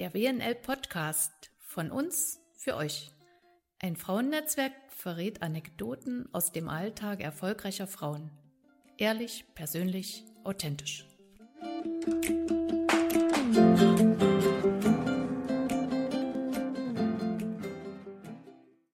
Der 0.00 0.14
WNL 0.14 0.54
Podcast 0.54 1.50
von 1.58 1.90
uns 1.90 2.40
für 2.54 2.74
euch. 2.74 3.12
Ein 3.80 3.96
Frauennetzwerk 3.96 4.72
verrät 4.88 5.42
Anekdoten 5.42 6.26
aus 6.32 6.52
dem 6.52 6.70
Alltag 6.70 7.20
erfolgreicher 7.20 7.86
Frauen. 7.86 8.30
Ehrlich, 8.96 9.44
persönlich, 9.54 10.24
authentisch. 10.42 11.06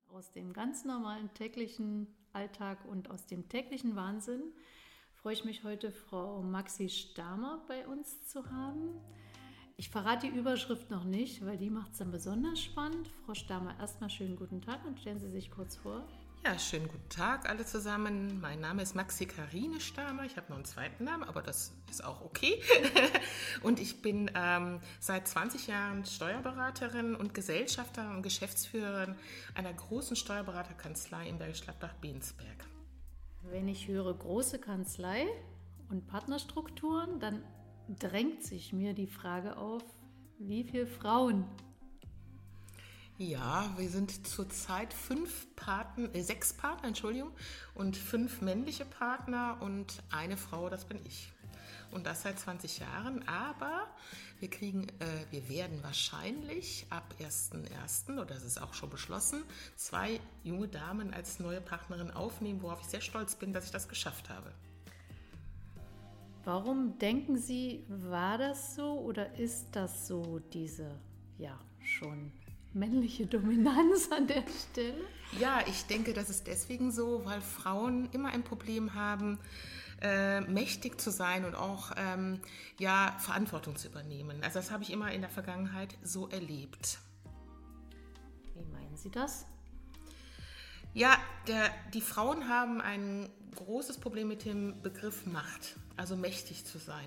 Aus 0.09 0.33
dem 0.33 0.53
ganz 0.53 0.85
normalen 0.85 1.33
täglichen 1.35 2.09
Alltag 2.33 2.85
und 2.85 3.11
aus 3.11 3.27
dem 3.27 3.49
täglichen 3.49 3.95
Wahnsinn 3.95 4.43
freue 5.13 5.35
ich 5.35 5.45
mich 5.45 5.63
heute, 5.63 5.93
Frau 5.93 6.43
Maxi 6.43 6.89
Stamer 6.89 7.65
bei 7.69 7.87
uns 7.87 8.27
zu 8.27 8.51
haben. 8.51 9.01
Ich 9.79 9.91
verrate 9.91 10.31
die 10.31 10.39
Überschrift 10.39 10.89
noch 10.89 11.05
nicht, 11.05 11.45
weil 11.45 11.59
die 11.59 11.69
macht 11.69 11.93
es 11.93 11.99
dann 11.99 12.11
besonders 12.11 12.63
spannend. 12.63 13.11
Frau 13.27 13.35
Stamer, 13.35 13.79
erstmal 13.79 14.09
schönen 14.09 14.35
guten 14.35 14.63
Tag 14.63 14.83
und 14.87 14.99
stellen 14.99 15.21
Sie 15.21 15.29
sich 15.29 15.51
kurz 15.51 15.77
vor. 15.77 16.03
Ja, 16.47 16.59
schönen 16.59 16.89
guten 16.89 17.11
Tag 17.11 17.47
alle 17.47 17.67
zusammen. 17.67 18.41
Mein 18.41 18.61
Name 18.61 18.81
ist 18.81 18.95
Maxi 18.95 19.27
Karine 19.27 19.79
Stamer. 19.79 20.25
Ich 20.25 20.39
habe 20.39 20.49
noch 20.49 20.57
einen 20.57 20.65
zweiten 20.65 21.05
Namen, 21.05 21.25
aber 21.25 21.43
das 21.43 21.75
ist 21.91 22.03
auch 22.03 22.23
okay. 22.23 22.63
und 23.63 23.79
ich 23.79 24.01
bin 24.01 24.31
ähm, 24.35 24.81
seit 24.99 25.29
20 25.29 25.67
Jahren 25.67 26.07
Steuerberaterin 26.07 27.15
und 27.15 27.35
Gesellschafterin 27.35 28.17
und 28.17 28.23
Geschäftsführerin 28.23 29.15
einer 29.55 29.75
großen 29.75 30.17
Steuerberaterkanzlei 30.17 31.29
in 31.29 31.37
Bergisch 31.37 31.61
Gladbach-Bensberg. 31.61 32.65
Wenn 33.43 33.69
ich 33.69 33.89
höre 33.89 34.15
große 34.15 34.59
Kanzlei 34.59 35.27
und 35.91 36.07
Partnerstrukturen, 36.07 37.21
dann 37.21 37.43
drängt 37.89 38.43
sich 38.43 38.73
mir 38.73 38.95
die 38.95 39.07
Frage 39.07 39.57
auf, 39.57 39.83
wie 40.39 40.65
viele 40.65 40.87
Frauen? 40.87 41.45
Ja, 43.19 43.73
wir 43.79 43.89
sind 43.89 44.27
zurzeit 44.27 44.93
fünf 44.93 45.47
Partner, 45.57 46.15
äh, 46.15 46.21
sechs 46.21 46.53
Partner, 46.53 46.89
Entschuldigung, 46.89 47.31
und 47.75 47.97
fünf 47.97 48.43
männliche 48.43 48.85
Partner 48.85 49.57
und 49.63 50.03
eine 50.11 50.37
Frau, 50.37 50.69
das 50.69 50.85
bin 50.85 51.01
ich. 51.07 51.33
Und 51.93 52.05
das 52.05 52.23
seit 52.25 52.39
20 52.39 52.81
Jahren. 52.81 53.27
Aber 53.27 53.87
wir 54.39 54.51
kriegen, 54.51 54.89
äh, 54.99 55.25
wir 55.31 55.49
werden 55.49 55.83
wahrscheinlich 55.83 56.87
ab 56.91 57.15
1.1., 57.19 58.13
oder 58.21 58.35
das 58.35 58.45
ist 58.45 58.61
auch 58.61 58.75
schon 58.75 58.91
beschlossen, 58.91 59.45
zwei 59.77 60.21
junge 60.43 60.69
Damen 60.69 61.15
als 61.15 61.39
neue 61.39 61.63
Partnerin 61.63 62.11
aufnehmen, 62.11 62.61
worauf 62.61 62.83
ich 62.83 62.89
sehr 62.89 63.01
stolz 63.01 63.37
bin, 63.37 63.55
dass 63.55 63.65
ich 63.65 63.71
das 63.71 63.89
geschafft 63.89 64.29
habe. 64.29 64.53
Warum 66.47 66.97
denken 67.01 67.37
Sie, 67.39 67.85
war 67.89 68.39
das 68.39 68.77
so 68.77 69.01
oder 69.01 69.37
ist 69.37 69.67
das 69.73 70.07
so, 70.07 70.39
diese 70.53 70.97
ja 71.39 71.59
schon 71.83 72.31
männliche 72.73 73.27
Dominanz 73.27 74.13
an 74.13 74.29
der 74.29 74.45
Stelle? 74.47 75.01
Ja, 75.41 75.59
ich 75.67 75.87
denke, 75.87 76.13
das 76.13 76.31
ist 76.31 76.47
deswegen 76.47 76.93
so, 76.93 77.25
weil 77.25 77.41
Frauen 77.41 78.09
immer 78.13 78.29
ein 78.29 78.45
Problem 78.45 78.95
haben, 78.95 79.41
äh, 80.01 80.41
mächtig 80.43 81.01
zu 81.01 81.11
sein 81.11 81.45
und 81.45 81.57
auch 81.57 81.91
ähm, 81.97 82.41
ja, 82.79 83.17
Verantwortung 83.19 83.75
zu 83.75 83.89
übernehmen. 83.89 84.45
Also 84.45 84.61
das 84.61 84.71
habe 84.71 84.85
ich 84.85 84.93
immer 84.93 85.11
in 85.11 85.23
der 85.23 85.31
Vergangenheit 85.31 85.99
so 86.05 86.29
erlebt. 86.29 87.01
Wie 88.55 88.65
meinen 88.67 88.97
Sie 88.97 89.11
das? 89.11 89.47
Ja, 90.95 91.19
der, 91.49 91.73
die 91.93 92.01
Frauen 92.01 92.49
haben 92.49 92.81
ein 92.81 93.29
großes 93.57 93.99
Problem 93.99 94.29
mit 94.29 94.45
dem 94.45 94.81
Begriff 94.81 95.27
Macht, 95.27 95.77
also 95.97 96.17
mächtig 96.17 96.65
zu 96.65 96.79
sein. 96.79 97.07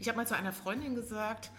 Ich 0.00 0.08
habe 0.08 0.16
mal 0.16 0.26
zu 0.26 0.36
einer 0.36 0.52
Freundin 0.52 0.94
gesagt, 0.94 1.50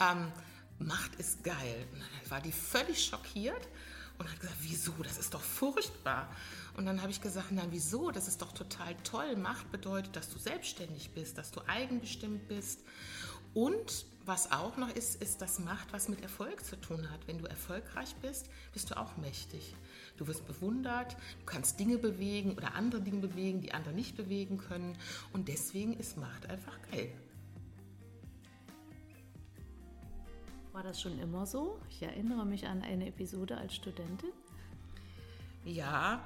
ähm, 0.00 0.32
Macht 0.78 1.14
ist 1.16 1.44
geil. 1.44 1.86
Und 1.92 2.00
dann 2.00 2.30
war 2.30 2.40
die 2.40 2.52
völlig 2.52 3.04
schockiert 3.04 3.68
und 4.18 4.30
hat 4.30 4.40
gesagt, 4.40 4.58
wieso, 4.62 4.92
das 5.02 5.18
ist 5.18 5.34
doch 5.34 5.42
furchtbar. 5.42 6.34
Und 6.76 6.86
dann 6.86 7.02
habe 7.02 7.10
ich 7.10 7.20
gesagt, 7.20 7.52
nein, 7.52 7.68
wieso, 7.70 8.10
das 8.10 8.28
ist 8.28 8.40
doch 8.40 8.52
total 8.52 8.96
toll. 9.04 9.36
Macht 9.36 9.70
bedeutet, 9.70 10.16
dass 10.16 10.30
du 10.30 10.38
selbstständig 10.38 11.10
bist, 11.10 11.36
dass 11.36 11.50
du 11.50 11.60
eigenbestimmt 11.66 12.48
bist. 12.48 12.80
Und 13.52 14.06
was 14.26 14.52
auch 14.52 14.76
noch 14.76 14.90
ist, 14.90 15.20
ist, 15.22 15.40
dass 15.40 15.58
Macht 15.58 15.92
was 15.92 16.08
mit 16.08 16.22
Erfolg 16.22 16.64
zu 16.64 16.76
tun 16.76 17.10
hat. 17.10 17.26
Wenn 17.26 17.38
du 17.38 17.46
erfolgreich 17.46 18.14
bist, 18.16 18.50
bist 18.72 18.90
du 18.90 18.98
auch 18.98 19.16
mächtig. 19.16 19.74
Du 20.18 20.26
wirst 20.26 20.46
bewundert, 20.46 21.14
du 21.14 21.46
kannst 21.46 21.80
Dinge 21.80 21.98
bewegen 21.98 22.52
oder 22.52 22.74
andere 22.74 23.00
Dinge 23.00 23.20
bewegen, 23.20 23.60
die 23.60 23.72
andere 23.72 23.94
nicht 23.94 24.16
bewegen 24.16 24.58
können. 24.58 24.96
Und 25.32 25.48
deswegen 25.48 25.94
ist 25.94 26.16
Macht 26.16 26.48
einfach 26.48 26.78
geil. 26.90 27.12
War 30.72 30.82
das 30.82 31.00
schon 31.00 31.18
immer 31.18 31.46
so? 31.46 31.80
Ich 31.90 32.02
erinnere 32.02 32.44
mich 32.44 32.66
an 32.66 32.82
eine 32.82 33.08
Episode 33.08 33.56
als 33.56 33.74
Studentin. 33.74 34.30
Ja, 35.64 36.22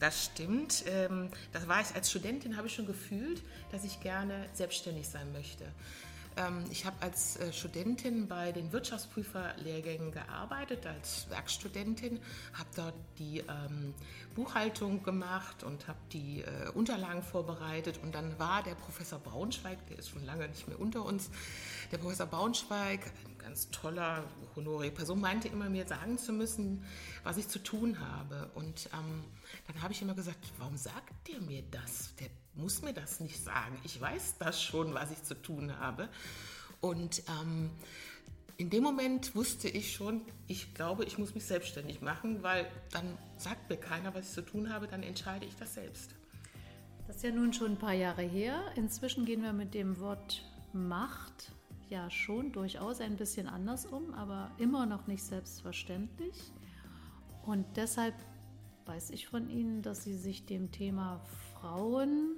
das 0.00 0.24
stimmt. 0.24 0.84
Ähm, 0.86 1.30
das 1.52 1.68
war 1.68 1.80
ich 1.80 1.94
als 1.94 2.10
Studentin, 2.10 2.56
habe 2.56 2.66
ich 2.66 2.74
schon 2.74 2.86
gefühlt, 2.86 3.42
dass 3.70 3.84
ich 3.84 4.00
gerne 4.00 4.46
selbstständig 4.52 5.08
sein 5.08 5.32
möchte. 5.32 5.64
Ähm, 6.36 6.64
ich 6.70 6.84
habe 6.84 6.96
als 7.00 7.36
äh, 7.36 7.52
Studentin 7.52 8.26
bei 8.26 8.52
den 8.52 8.72
Wirtschaftsprüferlehrgängen 8.72 10.10
gearbeitet, 10.10 10.86
als 10.86 11.26
Werkstudentin, 11.30 12.20
habe 12.54 12.68
dort 12.74 12.94
die 13.18 13.38
ähm, 13.40 13.94
Buchhaltung 14.34 15.02
gemacht 15.02 15.62
und 15.62 15.86
habe 15.86 15.98
die 16.12 16.42
äh, 16.42 16.70
Unterlagen 16.74 17.22
vorbereitet. 17.22 18.00
Und 18.02 18.14
dann 18.14 18.38
war 18.38 18.62
der 18.62 18.74
Professor 18.74 19.18
Braunschweig, 19.18 19.78
der 19.88 19.98
ist 19.98 20.10
schon 20.10 20.24
lange 20.24 20.48
nicht 20.48 20.66
mehr 20.66 20.80
unter 20.80 21.04
uns, 21.04 21.30
der 21.92 21.98
Professor 21.98 22.26
Braunschweig, 22.26 23.00
ganz 23.44 23.70
toller, 23.70 24.24
honorige 24.56 24.94
Person, 24.94 25.20
meinte 25.20 25.48
immer 25.48 25.68
mir 25.68 25.86
sagen 25.86 26.16
zu 26.16 26.32
müssen, 26.32 26.82
was 27.22 27.36
ich 27.36 27.46
zu 27.48 27.62
tun 27.62 28.00
habe. 28.00 28.50
Und 28.54 28.88
ähm, 28.94 29.22
dann 29.66 29.82
habe 29.82 29.92
ich 29.92 30.00
immer 30.00 30.14
gesagt, 30.14 30.38
warum 30.58 30.76
sagt 30.76 31.12
der 31.28 31.40
mir 31.42 31.62
das? 31.70 32.14
Der 32.16 32.28
muss 32.54 32.82
mir 32.82 32.94
das 32.94 33.20
nicht 33.20 33.42
sagen. 33.42 33.78
Ich 33.84 34.00
weiß 34.00 34.36
das 34.38 34.62
schon, 34.62 34.94
was 34.94 35.10
ich 35.10 35.22
zu 35.22 35.34
tun 35.34 35.78
habe. 35.78 36.08
Und 36.80 37.22
ähm, 37.28 37.70
in 38.56 38.70
dem 38.70 38.82
Moment 38.82 39.34
wusste 39.34 39.68
ich 39.68 39.92
schon, 39.92 40.22
ich 40.46 40.74
glaube, 40.74 41.04
ich 41.04 41.18
muss 41.18 41.34
mich 41.34 41.44
selbstständig 41.44 42.00
machen, 42.00 42.42
weil 42.42 42.66
dann 42.92 43.18
sagt 43.36 43.68
mir 43.68 43.76
keiner, 43.76 44.14
was 44.14 44.28
ich 44.28 44.32
zu 44.32 44.42
tun 44.42 44.72
habe, 44.72 44.86
dann 44.86 45.02
entscheide 45.02 45.44
ich 45.44 45.56
das 45.56 45.74
selbst. 45.74 46.14
Das 47.06 47.16
ist 47.16 47.22
ja 47.22 47.30
nun 47.30 47.52
schon 47.52 47.72
ein 47.72 47.78
paar 47.78 47.92
Jahre 47.92 48.22
her. 48.22 48.72
Inzwischen 48.76 49.26
gehen 49.26 49.42
wir 49.42 49.52
mit 49.52 49.74
dem 49.74 50.00
Wort 50.00 50.44
Macht 50.72 51.52
ja 51.90 52.10
schon 52.10 52.52
durchaus 52.52 53.00
ein 53.00 53.16
bisschen 53.16 53.48
anders 53.48 53.86
um, 53.86 54.12
aber 54.14 54.50
immer 54.58 54.86
noch 54.86 55.06
nicht 55.06 55.22
selbstverständlich. 55.22 56.52
Und 57.46 57.66
deshalb 57.76 58.14
weiß 58.86 59.10
ich 59.10 59.26
von 59.28 59.48
Ihnen, 59.48 59.82
dass 59.82 60.04
Sie 60.04 60.16
sich 60.16 60.46
dem 60.46 60.70
Thema 60.70 61.20
Frauen 61.52 62.36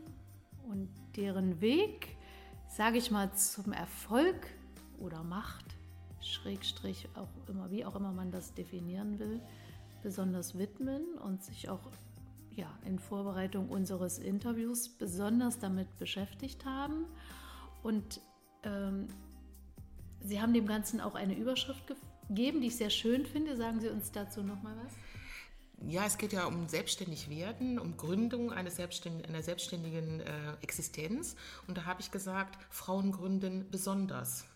und 0.68 0.88
deren 1.16 1.60
Weg, 1.60 2.16
sage 2.68 2.98
ich 2.98 3.10
mal, 3.10 3.32
zum 3.34 3.72
Erfolg 3.72 4.48
oder 4.98 5.22
Macht, 5.22 5.64
Schrägstrich, 6.20 7.08
auch 7.14 7.28
immer, 7.48 7.70
wie 7.70 7.84
auch 7.84 7.94
immer 7.96 8.12
man 8.12 8.30
das 8.30 8.54
definieren 8.54 9.18
will, 9.18 9.40
besonders 10.02 10.58
widmen 10.58 11.02
und 11.24 11.42
sich 11.42 11.68
auch 11.68 11.80
ja, 12.54 12.70
in 12.84 12.98
Vorbereitung 12.98 13.68
unseres 13.68 14.18
Interviews 14.18 14.88
besonders 14.88 15.58
damit 15.58 15.96
beschäftigt 15.98 16.64
haben. 16.64 17.04
Und 17.82 18.20
ähm, 18.62 19.08
Sie 20.26 20.40
haben 20.40 20.52
dem 20.52 20.66
Ganzen 20.66 21.00
auch 21.00 21.14
eine 21.14 21.36
Überschrift 21.36 21.84
gegeben, 22.28 22.60
die 22.60 22.66
ich 22.66 22.76
sehr 22.76 22.90
schön 22.90 23.24
finde. 23.26 23.56
Sagen 23.56 23.80
Sie 23.80 23.88
uns 23.88 24.10
dazu 24.10 24.42
nochmal 24.42 24.76
was. 24.84 24.92
Ja, 25.88 26.04
es 26.04 26.18
geht 26.18 26.32
ja 26.32 26.46
um 26.46 26.68
selbstständig 26.68 27.28
werden, 27.28 27.78
um 27.78 27.96
Gründung 27.96 28.52
eines 28.52 28.76
selbstständigen, 28.76 29.28
einer 29.28 29.42
selbstständigen 29.42 30.20
äh, 30.20 30.54
Existenz. 30.62 31.36
Und 31.68 31.78
da 31.78 31.84
habe 31.84 32.00
ich 32.00 32.10
gesagt, 32.10 32.58
Frauen 32.70 33.12
gründen 33.12 33.70
besonders. 33.70 34.46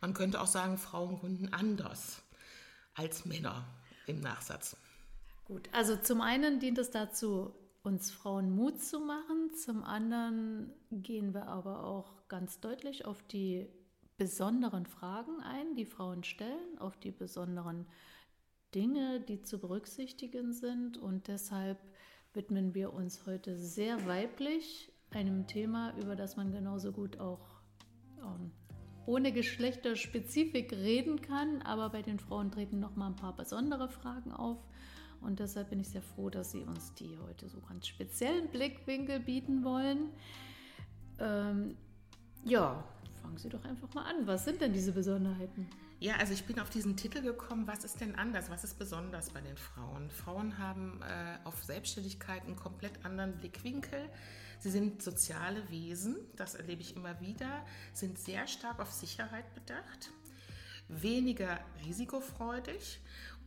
Man 0.00 0.14
könnte 0.14 0.40
auch 0.40 0.46
sagen, 0.46 0.78
Frauen 0.78 1.18
gründen 1.18 1.52
anders 1.52 2.22
als 2.94 3.24
Männer 3.24 3.66
im 4.06 4.20
Nachsatz. 4.20 4.76
Gut, 5.46 5.68
also 5.72 5.96
zum 5.96 6.20
einen 6.20 6.60
dient 6.60 6.78
es 6.78 6.90
dazu, 6.90 7.54
uns 7.82 8.10
Frauen 8.10 8.54
Mut 8.54 8.80
zu 8.80 9.00
machen. 9.00 9.50
Zum 9.56 9.82
anderen 9.82 10.72
gehen 10.90 11.34
wir 11.34 11.48
aber 11.48 11.82
auch 11.84 12.28
ganz 12.28 12.60
deutlich 12.60 13.04
auf 13.04 13.22
die 13.22 13.68
besonderen 14.20 14.84
Fragen 14.84 15.40
ein, 15.40 15.74
die 15.76 15.86
Frauen 15.86 16.24
stellen, 16.24 16.78
auf 16.78 16.98
die 16.98 17.10
besonderen 17.10 17.86
Dinge, 18.74 19.18
die 19.18 19.40
zu 19.40 19.58
berücksichtigen 19.58 20.52
sind. 20.52 20.98
Und 20.98 21.26
deshalb 21.26 21.78
widmen 22.34 22.74
wir 22.74 22.92
uns 22.92 23.24
heute 23.24 23.56
sehr 23.56 24.06
weiblich 24.06 24.92
einem 25.10 25.46
Thema, 25.46 25.94
über 25.96 26.16
das 26.16 26.36
man 26.36 26.52
genauso 26.52 26.92
gut 26.92 27.18
auch 27.18 27.62
ähm, 28.18 28.52
ohne 29.06 29.32
Geschlechterspezifik 29.32 30.70
reden 30.74 31.22
kann. 31.22 31.62
Aber 31.62 31.88
bei 31.88 32.02
den 32.02 32.18
Frauen 32.18 32.50
treten 32.50 32.78
noch 32.78 32.96
mal 32.96 33.06
ein 33.06 33.16
paar 33.16 33.34
besondere 33.34 33.88
Fragen 33.88 34.32
auf. 34.32 34.58
Und 35.22 35.40
deshalb 35.40 35.70
bin 35.70 35.80
ich 35.80 35.88
sehr 35.88 36.02
froh, 36.02 36.28
dass 36.28 36.50
Sie 36.50 36.60
uns 36.60 36.92
die 36.92 37.16
heute 37.26 37.48
so 37.48 37.58
ganz 37.62 37.86
speziellen 37.86 38.50
Blickwinkel 38.50 39.18
bieten 39.20 39.64
wollen. 39.64 40.10
Ähm, 41.18 41.78
ja, 42.44 42.84
Sie 43.42 43.48
doch 43.48 43.64
einfach 43.64 43.92
mal 43.94 44.04
an. 44.04 44.26
Was 44.26 44.44
sind 44.44 44.60
denn 44.60 44.72
diese 44.72 44.92
Besonderheiten? 44.92 45.66
Ja, 45.98 46.16
also 46.16 46.32
ich 46.32 46.44
bin 46.44 46.58
auf 46.60 46.70
diesen 46.70 46.96
Titel 46.96 47.22
gekommen, 47.22 47.66
was 47.66 47.84
ist 47.84 48.00
denn 48.00 48.14
anders, 48.14 48.50
was 48.50 48.64
ist 48.64 48.78
besonders 48.78 49.30
bei 49.30 49.40
den 49.40 49.56
Frauen? 49.56 50.10
Frauen 50.10 50.58
haben 50.58 51.00
äh, 51.02 51.46
auf 51.46 51.62
Selbstständigkeit 51.62 52.44
einen 52.44 52.56
komplett 52.56 53.04
anderen 53.04 53.36
Blickwinkel. 53.36 54.08
Sie 54.58 54.70
sind 54.70 55.02
soziale 55.02 55.68
Wesen, 55.70 56.16
das 56.36 56.54
erlebe 56.54 56.82
ich 56.82 56.96
immer 56.96 57.20
wieder, 57.20 57.64
sind 57.94 58.18
sehr 58.18 58.46
stark 58.46 58.78
auf 58.78 58.92
Sicherheit 58.92 59.54
bedacht, 59.54 60.10
weniger 60.88 61.60
risikofreudig 61.86 63.00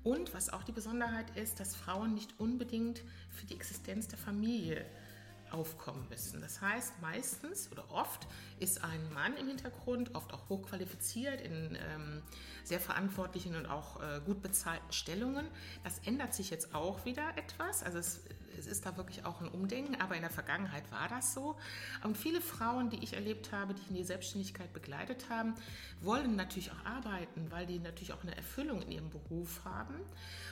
und 0.04 0.34
was 0.34 0.52
auch 0.52 0.64
die 0.64 0.72
Besonderheit 0.72 1.36
ist, 1.38 1.60
dass 1.60 1.76
Frauen 1.76 2.14
nicht 2.14 2.40
unbedingt 2.40 3.04
für 3.30 3.46
die 3.46 3.56
Existenz 3.56 4.08
der 4.08 4.18
Familie 4.18 4.86
aufkommen 5.54 6.08
müssen. 6.10 6.42
Das 6.42 6.62
heißt, 6.62 7.02
meistens 7.02 7.72
oder 7.72 7.90
oft 7.92 8.28
ist 8.60 8.84
ein 8.84 9.14
Mann 9.14 9.38
im 9.38 9.48
Hintergrund, 9.48 10.16
oft 10.16 10.34
auch 10.34 10.50
hochqualifiziert 10.50 11.42
in 11.42 11.76
ähm, 11.76 12.22
sehr 12.64 12.80
verantwortlichen 12.80 13.56
und 13.56 13.66
auch 13.66 14.02
äh, 14.02 14.22
gut 14.26 14.42
bezahlten 14.42 14.92
Stellungen. 14.92 15.48
Das 15.84 16.00
ändert 16.00 16.34
sich 16.34 16.50
jetzt 16.50 16.74
auch 16.74 17.06
wieder 17.06 17.38
etwas. 17.38 17.84
Also 17.84 18.00
es, 18.00 18.22
es 18.58 18.68
ist 18.68 18.86
da 18.86 18.98
wirklich 18.98 19.26
auch 19.26 19.42
ein 19.42 19.48
Umdenken, 19.48 20.00
aber 20.00 20.16
in 20.16 20.22
der 20.22 20.30
Vergangenheit 20.30 20.92
war 20.92 21.08
das 21.08 21.34
so. 21.34 21.56
Und 22.04 22.18
viele 22.18 22.42
Frauen, 22.42 22.90
die 22.90 23.04
ich 23.04 23.14
erlebt 23.14 23.52
habe, 23.52 23.74
die 23.74 23.88
in 23.90 23.96
die 23.96 24.04
Selbstständigkeit 24.04 24.74
begleitet 24.74 25.30
haben, 25.30 25.56
wollen 26.02 26.36
natürlich 26.36 26.72
auch 26.72 26.86
arbeiten, 26.86 27.52
weil 27.52 27.66
die 27.66 27.80
natürlich 27.80 28.14
auch 28.14 28.24
eine 28.24 28.36
Erfüllung 28.36 28.82
in 28.82 28.92
ihrem 28.92 29.10
Beruf 29.10 29.66
haben 29.66 29.96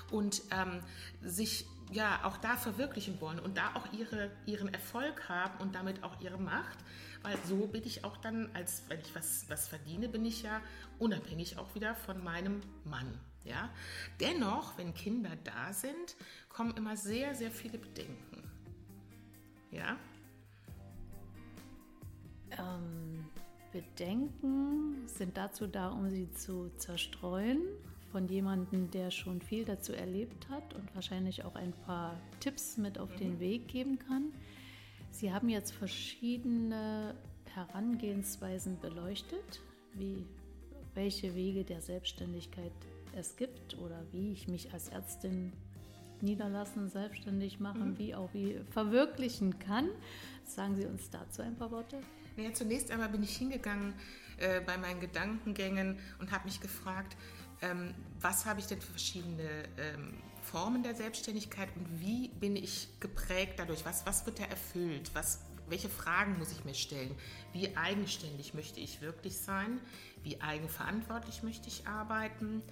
und 0.09 0.41
ähm, 0.51 0.81
sich 1.21 1.65
ja 1.91 2.23
auch 2.23 2.37
da 2.37 2.55
verwirklichen 2.55 3.19
wollen 3.19 3.39
und 3.39 3.57
da 3.57 3.75
auch 3.75 3.91
ihre, 3.93 4.31
ihren 4.45 4.73
Erfolg 4.73 5.27
haben 5.29 5.59
und 5.59 5.75
damit 5.75 6.03
auch 6.03 6.19
ihre 6.21 6.37
Macht, 6.37 6.77
weil 7.21 7.37
so 7.45 7.67
bin 7.67 7.83
ich 7.83 8.03
auch 8.03 8.17
dann, 8.17 8.49
als 8.53 8.83
wenn 8.87 8.99
ich 8.99 9.13
was, 9.15 9.45
was 9.49 9.67
verdiene, 9.67 10.09
bin 10.09 10.25
ich 10.25 10.43
ja 10.43 10.61
unabhängig 10.99 11.57
auch 11.57 11.75
wieder 11.75 11.95
von 11.95 12.23
meinem 12.23 12.61
Mann. 12.83 13.19
Ja? 13.43 13.69
Dennoch, 14.19 14.77
wenn 14.77 14.93
Kinder 14.93 15.31
da 15.43 15.73
sind, 15.73 16.15
kommen 16.49 16.75
immer 16.77 16.95
sehr, 16.95 17.33
sehr 17.35 17.51
viele 17.51 17.77
Bedenken. 17.77 18.43
Ja? 19.71 19.97
Ähm, 22.51 23.25
Bedenken 23.71 25.07
sind 25.07 25.37
dazu 25.37 25.67
da, 25.67 25.89
um 25.89 26.09
sie 26.09 26.29
zu 26.31 26.69
zerstreuen 26.77 27.61
von 28.11 28.27
jemandem, 28.27 28.91
der 28.91 29.09
schon 29.09 29.41
viel 29.41 29.63
dazu 29.63 29.93
erlebt 29.93 30.49
hat 30.49 30.73
und 30.73 30.93
wahrscheinlich 30.93 31.45
auch 31.45 31.55
ein 31.55 31.71
paar 31.85 32.19
Tipps 32.41 32.77
mit 32.77 32.99
auf 32.99 33.15
den 33.15 33.35
mhm. 33.35 33.39
Weg 33.39 33.67
geben 33.69 33.97
kann. 33.97 34.33
Sie 35.09 35.31
haben 35.31 35.49
jetzt 35.49 35.71
verschiedene 35.71 37.15
Herangehensweisen 37.53 38.79
beleuchtet, 38.79 39.61
wie 39.93 40.25
welche 40.93 41.35
Wege 41.35 41.63
der 41.63 41.81
Selbstständigkeit 41.81 42.71
es 43.15 43.35
gibt 43.35 43.77
oder 43.77 44.03
wie 44.11 44.31
ich 44.31 44.47
mich 44.47 44.73
als 44.73 44.89
Ärztin 44.89 45.53
niederlassen, 46.21 46.89
selbstständig 46.89 47.59
machen, 47.59 47.91
mhm. 47.91 47.97
wie 47.97 48.15
auch 48.15 48.33
wie 48.33 48.59
verwirklichen 48.71 49.59
kann. 49.59 49.89
Sagen 50.45 50.75
Sie 50.75 50.85
uns 50.85 51.09
dazu 51.09 51.41
ein 51.41 51.55
paar 51.55 51.71
Worte. 51.71 52.01
Ja, 52.37 52.53
zunächst 52.53 52.91
einmal 52.91 53.09
bin 53.09 53.23
ich 53.23 53.35
hingegangen 53.35 53.93
äh, 54.37 54.61
bei 54.61 54.77
meinen 54.77 54.99
Gedankengängen 54.99 55.97
und 56.19 56.31
habe 56.31 56.45
mich 56.45 56.61
gefragt, 56.61 57.17
ähm, 57.61 57.93
was 58.19 58.45
habe 58.45 58.59
ich 58.59 58.67
denn 58.67 58.79
für 58.81 58.91
verschiedene 58.91 59.63
ähm, 59.77 60.13
Formen 60.41 60.81
der 60.83 60.95
Selbstständigkeit 60.95 61.69
und 61.75 62.01
wie 62.01 62.29
bin 62.29 62.55
ich 62.55 62.87
geprägt 62.99 63.53
dadurch? 63.57 63.85
Was, 63.85 64.05
was 64.05 64.25
wird 64.25 64.39
da 64.39 64.45
erfüllt? 64.45 65.11
Was, 65.13 65.39
welche 65.67 65.89
Fragen 65.89 66.37
muss 66.39 66.51
ich 66.51 66.65
mir 66.65 66.73
stellen? 66.73 67.13
Wie 67.53 67.75
eigenständig 67.77 68.53
möchte 68.53 68.79
ich 68.79 69.01
wirklich 69.01 69.37
sein? 69.37 69.79
Wie 70.23 70.41
eigenverantwortlich 70.41 71.43
möchte 71.43 71.67
ich 71.67 71.87
arbeiten? 71.87 72.63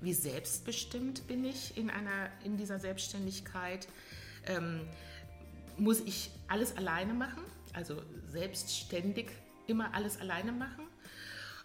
Wie 0.00 0.14
selbstbestimmt 0.14 1.26
bin 1.26 1.44
ich 1.44 1.76
in, 1.76 1.90
einer, 1.90 2.30
in 2.44 2.56
dieser 2.56 2.78
Selbstständigkeit? 2.78 3.88
Ähm, 4.46 4.88
muss 5.76 6.00
ich 6.00 6.30
alles 6.48 6.76
alleine 6.76 7.14
machen? 7.14 7.42
Also 7.72 8.02
selbstständig 8.28 9.30
immer 9.66 9.94
alles 9.94 10.18
alleine 10.20 10.52
machen? 10.52 10.86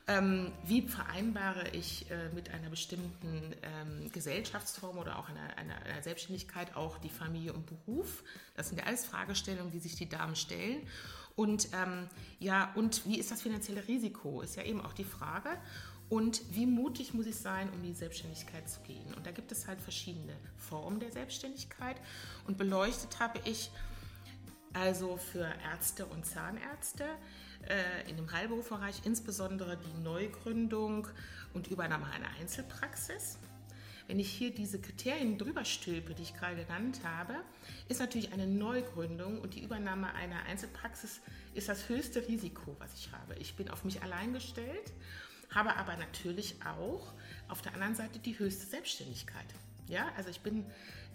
Ähm, 0.07 0.51
wie 0.63 0.83
vereinbare 0.83 1.69
ich 1.69 2.09
äh, 2.11 2.29
mit 2.29 2.51
einer 2.51 2.69
bestimmten 2.69 3.55
ähm, 3.63 4.11
Gesellschaftsform 4.11 4.99
oder 4.99 5.17
auch 5.17 5.29
einer, 5.29 5.57
einer, 5.57 5.75
einer, 5.77 6.03
Selbstständigkeit 6.03 6.75
auch 6.75 6.99
die 6.99 7.09
Familie 7.09 7.53
und 7.53 7.65
Beruf? 7.65 8.23
Das 8.53 8.69
sind 8.69 8.77
ja 8.77 8.85
alles 8.85 9.03
Fragestellungen, 9.03 9.71
die 9.71 9.79
sich 9.79 9.95
die 9.95 10.07
Damen 10.07 10.35
stellen. 10.35 10.87
Und 11.35 11.69
ähm, 11.73 12.07
ja, 12.39 12.71
und 12.75 13.05
wie 13.07 13.19
ist 13.19 13.31
das 13.31 13.41
finanzielle 13.41 13.87
Risiko? 13.87 14.41
Ist 14.41 14.55
ja 14.57 14.63
eben 14.63 14.79
auch 14.79 14.93
die 14.93 15.03
Frage. 15.03 15.49
Und 16.09 16.41
wie 16.51 16.67
mutig 16.67 17.13
muss 17.13 17.25
ich 17.25 17.35
sein, 17.35 17.69
um 17.69 17.75
in 17.83 17.87
die 17.87 17.93
Selbstständigkeit 17.93 18.69
zu 18.69 18.79
gehen? 18.81 19.13
Und 19.15 19.25
da 19.25 19.31
gibt 19.31 19.51
es 19.51 19.67
halt 19.67 19.81
verschiedene 19.81 20.35
Formen 20.57 20.99
der 20.99 21.11
Selbstständigkeit. 21.11 21.97
Und 22.45 22.57
beleuchtet 22.57 23.19
habe 23.19 23.39
ich 23.45 23.71
also 24.73 25.17
für 25.17 25.47
Ärzte 25.71 26.05
und 26.05 26.25
Zahnärzte 26.25 27.05
äh, 27.67 28.09
in 28.09 28.17
dem 28.17 28.31
Heilberufsbereich 28.31 29.01
insbesondere 29.05 29.77
die 29.77 30.03
Neugründung 30.03 31.07
und 31.53 31.67
Übernahme 31.67 32.05
einer 32.07 32.29
Einzelpraxis. 32.39 33.39
Wenn 34.07 34.19
ich 34.19 34.29
hier 34.29 34.53
diese 34.53 34.79
Kriterien 34.79 35.39
drüber 35.39 35.65
stülpe, 35.65 36.13
die 36.13 36.21
ich 36.21 36.35
gerade 36.35 36.57
genannt 36.57 36.99
habe, 37.03 37.33
ist 37.89 37.99
natürlich 37.99 38.33
eine 38.33 38.45
Neugründung 38.45 39.39
und 39.39 39.55
die 39.55 39.63
Übernahme 39.63 40.13
einer 40.13 40.43
Einzelpraxis 40.43 41.21
ist 41.55 41.69
das 41.69 41.89
höchste 41.89 42.27
Risiko, 42.27 42.75
was 42.77 42.93
ich 42.93 43.11
habe. 43.11 43.35
Ich 43.39 43.55
bin 43.55 43.69
auf 43.69 43.83
mich 43.83 44.03
allein 44.03 44.33
gestellt, 44.33 44.93
habe 45.53 45.75
aber 45.75 45.95
natürlich 45.97 46.55
auch 46.63 47.13
auf 47.47 47.61
der 47.61 47.73
anderen 47.73 47.95
Seite 47.95 48.19
die 48.19 48.37
höchste 48.37 48.65
Selbstständigkeit. 48.65 49.45
Ja, 49.87 50.11
also 50.17 50.29
ich 50.29 50.41
bin 50.41 50.65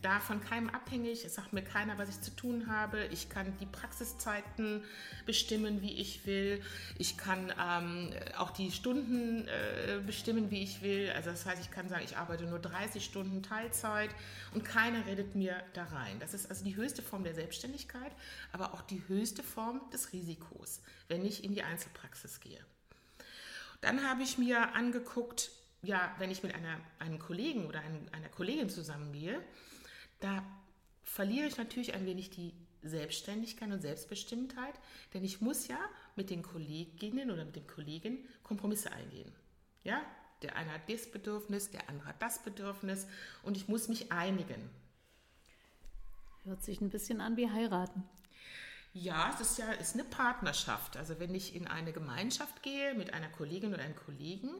da 0.03 0.21
von 0.21 0.41
keinem 0.41 0.71
abhängig. 0.71 1.25
Es 1.25 1.35
sagt 1.35 1.53
mir 1.53 1.62
keiner, 1.62 1.99
was 1.99 2.09
ich 2.09 2.21
zu 2.21 2.35
tun 2.35 2.67
habe. 2.69 3.05
Ich 3.06 3.29
kann 3.29 3.53
die 3.59 3.67
Praxiszeiten 3.67 4.82
bestimmen, 5.27 5.82
wie 5.82 5.93
ich 5.93 6.27
will. 6.27 6.62
Ich 6.99 7.17
kann 7.17 7.53
ähm, 7.61 8.11
auch 8.38 8.50
die 8.50 8.71
Stunden 8.71 9.47
äh, 9.49 10.00
bestimmen, 10.06 10.50
wie 10.50 10.62
ich 10.62 10.82
will. 10.82 11.11
Also 11.15 11.31
das 11.31 11.44
heißt, 11.44 11.61
ich 11.61 11.71
kann 11.71 11.88
sagen, 11.88 12.03
ich 12.05 12.17
arbeite 12.17 12.44
nur 12.44 12.59
30 12.59 13.05
Stunden 13.05 13.43
Teilzeit 13.43 14.11
und 14.55 14.65
keiner 14.65 15.06
redet 15.06 15.35
mir 15.35 15.62
da 15.75 15.85
rein. 15.85 16.19
Das 16.21 16.35
ist 16.35 16.49
also 16.49 16.65
die 16.65 16.77
höchste 16.77 17.03
Form 17.03 17.25
der 17.25 17.35
Selbstständigkeit, 17.35 18.12
aber 18.53 18.73
auch 18.75 18.82
die 18.82 19.03
höchste 19.09 19.43
Form 19.43 19.81
des 19.93 20.12
Risikos, 20.12 20.81
wenn 21.08 21.25
ich 21.25 21.44
in 21.44 21.55
die 21.55 21.63
Einzelpraxis 21.63 22.41
gehe. 22.41 22.60
Dann 23.81 24.08
habe 24.08 24.22
ich 24.22 24.39
mir 24.39 24.75
angeguckt, 24.75 25.51
ja, 25.82 26.15
wenn 26.19 26.31
ich 26.31 26.43
mit 26.43 26.55
einer, 26.55 26.79
einem 26.99 27.19
Kollegen 27.19 27.67
oder 27.67 27.81
einem, 27.81 28.06
einer 28.13 28.29
Kollegin 28.29 28.69
zusammengehe, 28.69 29.41
da 30.20 30.44
verliere 31.03 31.46
ich 31.46 31.56
natürlich 31.56 31.94
ein 31.94 32.05
wenig 32.05 32.31
die 32.31 32.53
Selbstständigkeit 32.82 33.70
und 33.70 33.81
Selbstbestimmtheit, 33.81 34.75
denn 35.13 35.25
ich 35.25 35.41
muss 35.41 35.69
ja 35.69 35.79
mit 36.17 36.31
den 36.31 36.43
Kolleginnen 36.43 37.31
oder 37.31 37.44
mit 37.44 37.56
den 37.56 37.67
Kollegen 37.67 38.19
Kompromisse 38.43 38.93
eingehen. 38.93 39.32
Ja, 39.84 40.03
der 40.43 40.56
eine 40.56 40.72
hat 40.72 40.89
das 40.89 41.10
Bedürfnis, 41.10 41.70
der 41.70 41.89
andere 41.89 42.08
hat 42.08 42.22
das 42.22 42.43
Bedürfnis 42.43 43.06
und 43.43 43.56
ich 43.56 43.69
muss 43.69 43.89
mich 43.89 44.13
einigen. 44.13 44.70
Hört 46.44 46.63
sich 46.63 46.81
ein 46.81 46.91
bisschen 46.91 47.20
an 47.20 47.37
wie 47.37 47.51
heiraten. 47.51 48.03
Ja, 48.93 49.31
es 49.32 49.41
ist 49.41 49.59
ja 49.59 49.70
ist 49.70 49.94
eine 49.94 50.03
Partnerschaft. 50.03 50.97
Also 50.97 51.20
wenn 51.20 51.32
ich 51.32 51.55
in 51.55 51.69
eine 51.69 51.93
Gemeinschaft 51.93 52.61
gehe 52.63 52.94
mit 52.94 53.15
einer 53.15 53.29
Kollegin 53.29 53.73
oder 53.73 53.85
einem 53.85 53.94
Kollegen, 53.94 54.51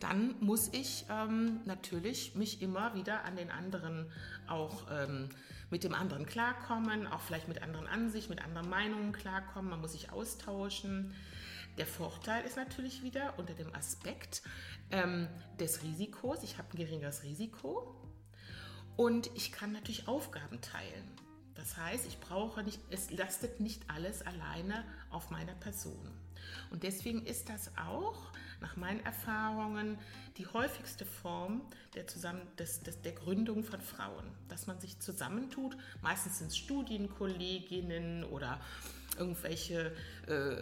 dann 0.00 0.34
muss 0.40 0.68
ich 0.72 1.06
ähm, 1.08 1.60
natürlich 1.64 2.34
mich 2.34 2.60
immer 2.60 2.94
wieder 2.94 3.24
an 3.24 3.36
den 3.36 3.50
anderen 3.50 4.12
auch 4.46 4.86
ähm, 4.90 5.30
mit 5.70 5.82
dem 5.82 5.94
anderen 5.94 6.26
klarkommen, 6.26 7.06
auch 7.06 7.22
vielleicht 7.22 7.48
mit 7.48 7.62
anderen 7.62 7.86
Ansichten, 7.86 8.34
mit 8.34 8.44
anderen 8.44 8.68
Meinungen 8.68 9.12
klarkommen. 9.12 9.70
Man 9.70 9.80
muss 9.80 9.92
sich 9.92 10.12
austauschen. 10.12 11.14
Der 11.78 11.86
Vorteil 11.86 12.44
ist 12.44 12.56
natürlich 12.56 13.02
wieder 13.02 13.38
unter 13.38 13.54
dem 13.54 13.74
Aspekt 13.74 14.42
ähm, 14.90 15.26
des 15.58 15.82
Risikos. 15.82 16.42
Ich 16.42 16.58
habe 16.58 16.68
ein 16.74 16.76
geringeres 16.76 17.22
Risiko 17.22 17.96
und 18.96 19.30
ich 19.34 19.52
kann 19.52 19.72
natürlich 19.72 20.06
Aufgaben 20.06 20.60
teilen. 20.60 21.29
Das 21.60 21.76
heißt, 21.76 22.06
ich 22.06 22.18
brauche 22.20 22.62
nicht, 22.62 22.80
es 22.88 23.10
lastet 23.10 23.60
nicht 23.60 23.82
alles 23.88 24.22
alleine 24.22 24.82
auf 25.10 25.30
meiner 25.30 25.52
Person. 25.52 26.10
Und 26.70 26.84
deswegen 26.84 27.26
ist 27.26 27.50
das 27.50 27.70
auch 27.76 28.32
nach 28.62 28.76
meinen 28.76 29.04
Erfahrungen 29.04 29.98
die 30.38 30.46
häufigste 30.46 31.04
Form 31.04 31.60
der, 31.94 32.06
Zusammen 32.06 32.40
des, 32.58 32.80
des, 32.80 33.02
der 33.02 33.12
Gründung 33.12 33.62
von 33.62 33.80
Frauen, 33.82 34.24
dass 34.48 34.66
man 34.66 34.80
sich 34.80 34.98
zusammentut. 35.00 35.76
Meistens 36.00 36.38
sind 36.38 36.48
es 36.48 36.56
Studienkolleginnen 36.56 38.24
oder 38.24 38.58
irgendwelche 39.18 39.92
äh, 40.28 40.56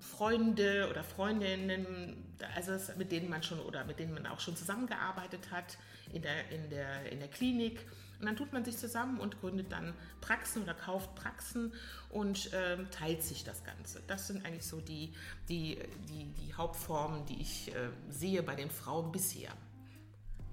Freunde 0.00 0.88
oder 0.90 1.02
Freundinnen, 1.02 2.34
also 2.54 2.72
mit 2.98 3.10
denen 3.10 3.30
man 3.30 3.42
schon 3.42 3.58
oder 3.60 3.84
mit 3.84 3.98
denen 3.98 4.12
man 4.12 4.26
auch 4.26 4.40
schon 4.40 4.56
zusammengearbeitet 4.56 5.50
hat 5.50 5.78
in 6.12 6.20
der, 6.20 6.50
in 6.50 6.68
der, 6.68 7.10
in 7.10 7.20
der 7.20 7.28
Klinik 7.28 7.86
Und 8.22 8.26
dann 8.28 8.36
tut 8.36 8.52
man 8.52 8.64
sich 8.64 8.78
zusammen 8.78 9.18
und 9.18 9.40
gründet 9.40 9.72
dann 9.72 9.94
Praxen 10.20 10.62
oder 10.62 10.74
kauft 10.74 11.12
Praxen 11.16 11.72
und 12.08 12.50
ähm, 12.54 12.86
teilt 12.92 13.20
sich 13.24 13.42
das 13.42 13.64
Ganze. 13.64 14.00
Das 14.06 14.28
sind 14.28 14.46
eigentlich 14.46 14.64
so 14.64 14.80
die, 14.80 15.12
die, 15.48 15.76
die, 16.08 16.26
die 16.26 16.54
Hauptformen, 16.54 17.26
die 17.26 17.42
ich 17.42 17.74
äh, 17.74 17.88
sehe 18.10 18.44
bei 18.44 18.54
den 18.54 18.70
Frauen 18.70 19.10
bisher. 19.10 19.50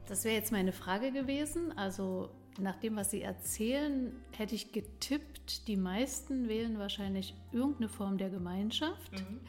Das 0.08 0.24
wäre 0.24 0.34
jetzt 0.34 0.52
meine 0.52 0.72
Frage 0.72 1.12
gewesen. 1.12 1.72
Also 1.78 2.32
nach 2.58 2.78
dem, 2.78 2.96
was 2.96 3.12
Sie 3.12 3.22
erzählen, 3.22 4.14
hätte 4.36 4.56
ich 4.56 4.72
getippt, 4.72 5.68
die 5.68 5.78
meisten 5.78 6.48
wählen 6.48 6.80
wahrscheinlich 6.80 7.36
irgendeine 7.52 7.90
Form 7.90 8.18
der 8.18 8.32
Gemeinschaft. 8.32 9.12
Mhm. 9.12 9.42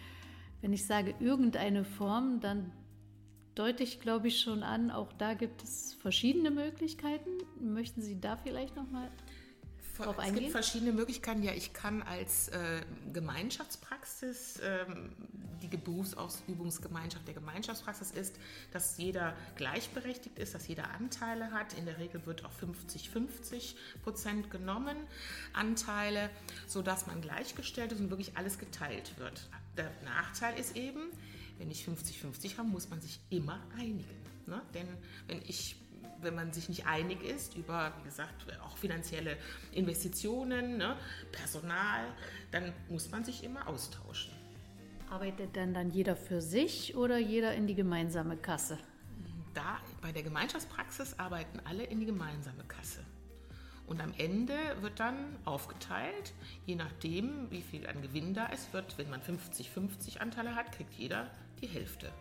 Wenn 0.60 0.74
ich 0.74 0.86
sage 0.86 1.14
irgendeine 1.20 1.86
Form, 1.86 2.40
dann 2.40 2.70
deute 3.54 3.82
ich, 3.82 4.00
glaube 4.00 4.28
ich, 4.28 4.40
schon 4.40 4.62
an, 4.62 4.90
auch 4.90 5.12
da 5.14 5.34
gibt 5.34 5.62
es 5.62 5.94
verschiedene 5.94 6.50
Möglichkeiten. 6.50 7.30
Möchten 7.60 8.02
Sie 8.02 8.20
da 8.20 8.36
vielleicht 8.36 8.76
nochmal 8.76 9.10
drauf 10.04 10.18
eingehen? 10.18 10.34
Es 10.34 10.40
gibt 10.40 10.52
verschiedene 10.52 10.92
Möglichkeiten. 10.92 11.42
Ja, 11.42 11.52
ich 11.52 11.72
kann 11.72 12.02
als 12.02 12.48
äh, 12.48 12.80
Gemeinschaftspraxis, 13.12 14.60
ähm, 14.62 15.12
die 15.62 15.76
Berufsausübungsgemeinschaft 15.76 17.26
der 17.26 17.34
Gemeinschaftspraxis 17.34 18.10
ist, 18.12 18.36
dass 18.72 18.96
jeder 18.96 19.36
gleichberechtigt 19.56 20.38
ist, 20.38 20.54
dass 20.54 20.66
jeder 20.68 20.90
Anteile 20.90 21.50
hat. 21.52 21.74
In 21.74 21.84
der 21.84 21.98
Regel 21.98 22.24
wird 22.26 22.44
auch 22.44 22.52
50-50 22.52 23.74
Prozent 24.02 24.50
genommen, 24.50 24.96
Anteile, 25.52 26.30
sodass 26.66 27.06
man 27.06 27.20
gleichgestellt 27.20 27.92
ist 27.92 28.00
und 28.00 28.10
wirklich 28.10 28.36
alles 28.36 28.58
geteilt 28.58 29.18
wird. 29.18 29.48
Der 29.76 29.90
Nachteil 30.04 30.58
ist 30.58 30.76
eben, 30.76 31.10
wenn 31.60 31.70
ich 31.70 31.84
50-50 31.84 32.56
habe, 32.56 32.68
muss 32.68 32.88
man 32.88 33.00
sich 33.00 33.20
immer 33.28 33.60
einigen. 33.78 34.16
Ne? 34.46 34.60
Denn 34.74 34.88
wenn 35.28 35.42
ich 35.46 35.76
wenn 36.22 36.34
man 36.34 36.52
sich 36.52 36.68
nicht 36.68 36.86
einig 36.86 37.22
ist 37.22 37.56
über, 37.56 37.94
wie 37.98 38.04
gesagt, 38.04 38.46
auch 38.62 38.76
finanzielle 38.76 39.38
Investitionen, 39.72 40.76
ne, 40.76 40.96
Personal, 41.32 42.04
dann 42.50 42.74
muss 42.90 43.10
man 43.10 43.24
sich 43.24 43.42
immer 43.42 43.66
austauschen. 43.66 44.32
Arbeitet 45.08 45.56
dann 45.56 45.72
dann 45.72 45.90
jeder 45.90 46.16
für 46.16 46.42
sich 46.42 46.94
oder 46.94 47.16
jeder 47.18 47.54
in 47.54 47.66
die 47.66 47.74
gemeinsame 47.74 48.36
Kasse? 48.36 48.78
Da 49.54 49.78
bei 50.02 50.12
der 50.12 50.22
Gemeinschaftspraxis 50.22 51.18
arbeiten 51.18 51.58
alle 51.64 51.84
in 51.84 52.00
die 52.00 52.06
gemeinsame 52.06 52.64
Kasse. 52.64 53.00
Und 53.90 54.00
am 54.00 54.14
Ende 54.18 54.54
wird 54.82 55.00
dann 55.00 55.36
aufgeteilt, 55.44 56.32
je 56.64 56.76
nachdem, 56.76 57.50
wie 57.50 57.60
viel 57.60 57.88
an 57.88 58.00
Gewinn 58.02 58.34
da 58.34 58.46
ist, 58.46 58.72
wird, 58.72 58.96
wenn 58.98 59.10
man 59.10 59.20
50-50 59.20 60.18
Anteile 60.18 60.54
hat, 60.54 60.70
kriegt 60.70 60.94
jeder 60.94 61.28
die 61.60 61.66
Hälfte. 61.66 62.12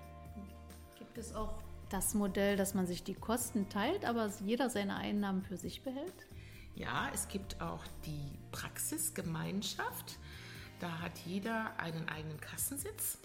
Gibt 0.97 1.19
es 1.19 1.35
auch 1.35 1.61
das 1.89 2.15
Modell, 2.15 2.57
dass 2.57 2.73
man 2.73 2.87
sich 2.87 3.03
die 3.03 3.13
Kosten 3.13 3.69
teilt, 3.69 4.03
aber 4.03 4.31
jeder 4.43 4.71
seine 4.71 4.95
Einnahmen 4.95 5.43
für 5.43 5.57
sich 5.57 5.83
behält? 5.83 6.27
Ja, 6.73 7.11
es 7.13 7.27
gibt 7.27 7.61
auch 7.61 7.85
die 8.03 8.39
Praxisgemeinschaft. 8.51 10.17
Da 10.79 11.01
hat 11.01 11.19
jeder 11.19 11.79
einen 11.79 12.09
eigenen 12.09 12.39
Kassensitz 12.39 13.19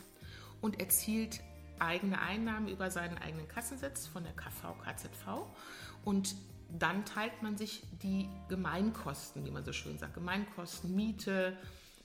und 0.61 0.81
erzielt 0.81 1.41
eigene 1.79 2.21
Einnahmen 2.21 2.69
über 2.69 2.91
seinen 2.91 3.17
eigenen 3.17 3.49
Kassensitz 3.49 4.07
von 4.07 4.23
der 4.23 4.35
KV, 4.35 4.75
KZV. 4.85 5.47
Und 6.05 6.37
dann 6.79 7.05
teilt 7.05 7.43
man 7.43 7.57
sich 7.57 7.83
die 8.03 8.29
Gemeinkosten, 8.49 9.45
wie 9.45 9.51
man 9.51 9.65
so 9.65 9.73
schön 9.73 9.99
sagt. 9.99 10.15
Gemeinkosten, 10.15 10.95
Miete, 10.95 11.57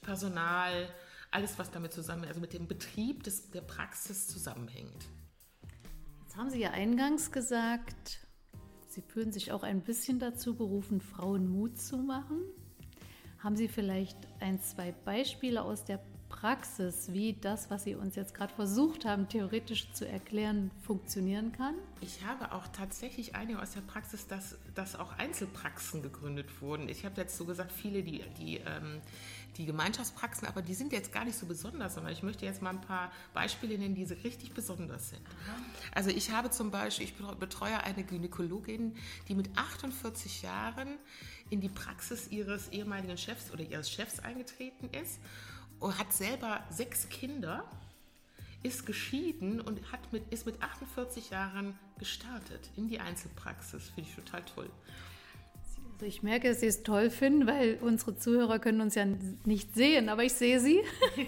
Personal, 0.02 0.90
alles, 1.32 1.58
was 1.60 1.72
damit 1.72 1.94
zusammen, 1.94 2.26
also 2.26 2.40
mit 2.40 2.54
dem 2.54 2.68
Betrieb 2.68 3.24
des, 3.24 3.52
der 3.52 3.62
Praxis 3.62 4.28
zusammenhängt. 4.28 5.06
Jetzt 6.22 6.38
haben 6.38 6.50
Sie 6.50 6.60
ja 6.60 6.72
eingangs 6.72 7.32
gesagt, 7.32 8.20
Sie 8.88 9.02
fühlen 9.02 9.32
sich 9.32 9.52
auch 9.52 9.64
ein 9.64 9.82
bisschen 9.82 10.20
dazu 10.20 10.56
berufen, 10.56 11.00
Frauen 11.00 11.48
Mut 11.48 11.80
zu 11.80 11.98
machen. 11.98 12.42
Haben 13.38 13.56
Sie 13.56 13.68
vielleicht 13.68 14.18
ein, 14.40 14.60
zwei 14.62 14.92
Beispiele 14.92 15.62
aus 15.62 15.86
der 15.86 16.00
Praxis, 16.30 17.12
wie 17.12 17.34
das, 17.34 17.70
was 17.70 17.84
Sie 17.84 17.96
uns 17.96 18.16
jetzt 18.16 18.34
gerade 18.34 18.54
versucht 18.54 19.04
haben, 19.04 19.28
theoretisch 19.28 19.92
zu 19.92 20.08
erklären, 20.08 20.72
funktionieren 20.82 21.52
kann? 21.52 21.74
Ich 22.02 22.24
habe 22.24 22.54
auch 22.54 22.68
tatsächlich 22.68 23.36
einige 23.36 23.62
aus 23.62 23.72
der 23.72 23.82
Praxis, 23.82 24.28
dass, 24.28 24.56
dass 24.76 24.96
auch 24.96 25.18
Einzelpraxen 25.18 26.02
gegründet 26.02 26.62
wurden. 26.62 26.88
Ich 26.88 27.04
habe 27.04 27.20
jetzt 27.20 27.36
so 27.36 27.46
gesagt, 27.46 27.72
viele, 27.72 28.04
die, 28.04 28.24
die, 28.38 28.58
ähm, 28.58 29.02
die 29.58 29.66
Gemeinschaftspraxen, 29.66 30.48
aber 30.48 30.62
die 30.62 30.76
sind 30.76 30.94
jetzt 30.94 31.12
gar 31.12 31.26
nicht 31.26 31.38
so 31.38 31.46
besonders, 31.46 31.96
sondern 31.96 32.14
ich 32.14 32.24
möchte 32.24 32.46
jetzt 32.46 32.62
mal 32.62 32.70
ein 32.70 32.82
paar 32.82 33.12
Beispiele 33.34 33.78
nennen, 33.78 33.96
die 33.96 34.04
richtig 34.04 34.54
besonders 34.54 35.10
sind. 35.10 35.22
Aha. 35.26 35.58
Also 35.94 36.10
ich 36.12 36.32
habe 36.32 36.52
zum 36.52 36.72
Beispiel, 36.72 37.06
ich 37.06 37.16
betreue 37.40 37.84
eine 37.84 38.04
Gynäkologin, 38.04 38.96
die 39.28 39.36
mit 39.36 39.50
48 39.58 40.44
Jahren 40.44 40.98
in 41.50 41.60
die 41.60 41.70
Praxis 41.70 42.28
ihres 42.30 42.70
ehemaligen 42.70 43.18
Chefs 43.18 43.52
oder 43.52 43.64
ihres 43.64 43.92
Chefs 43.92 44.20
eingetreten 44.20 44.90
ist 44.96 45.20
hat 45.82 46.14
selber 46.14 46.64
sechs 46.70 47.10
Kinder, 47.10 47.64
ist 48.64 48.86
geschieden 48.86 49.62
und 49.62 49.92
hat 49.92 50.12
mit, 50.12 50.24
ist 50.32 50.46
mit 50.46 50.62
48 50.62 51.30
Jahren 51.30 51.78
gestartet 51.98 52.70
in 52.76 52.88
die 52.90 53.00
Einzelpraxis. 53.00 53.90
Finde 53.90 54.10
ich 54.10 54.16
total 54.16 54.44
toll. 54.44 54.70
Also 55.94 56.06
ich 56.06 56.24
merke, 56.24 56.50
dass 56.50 56.60
Sie 56.62 56.68
es 56.68 56.84
toll 56.84 57.10
finden, 57.10 57.48
weil 57.48 57.78
unsere 57.82 58.18
Zuhörer 58.18 58.60
können 58.60 58.82
uns 58.82 58.96
ja 58.96 59.06
nicht 59.46 59.76
sehen, 59.76 60.10
aber 60.10 60.24
ich 60.24 60.34
sehe 60.34 60.60
sie. 60.60 60.82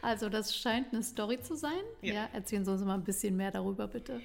Also 0.00 0.30
das 0.30 0.56
scheint 0.56 0.94
eine 0.94 1.02
Story 1.02 1.42
zu 1.42 1.54
sein. 1.54 1.82
Ja. 2.00 2.14
ja 2.14 2.28
erzählen 2.32 2.64
Sie 2.64 2.70
uns 2.72 2.82
mal 2.82 2.94
ein 2.94 3.04
bisschen 3.04 3.36
mehr 3.36 3.50
darüber, 3.50 3.86
bitte. 3.86 4.18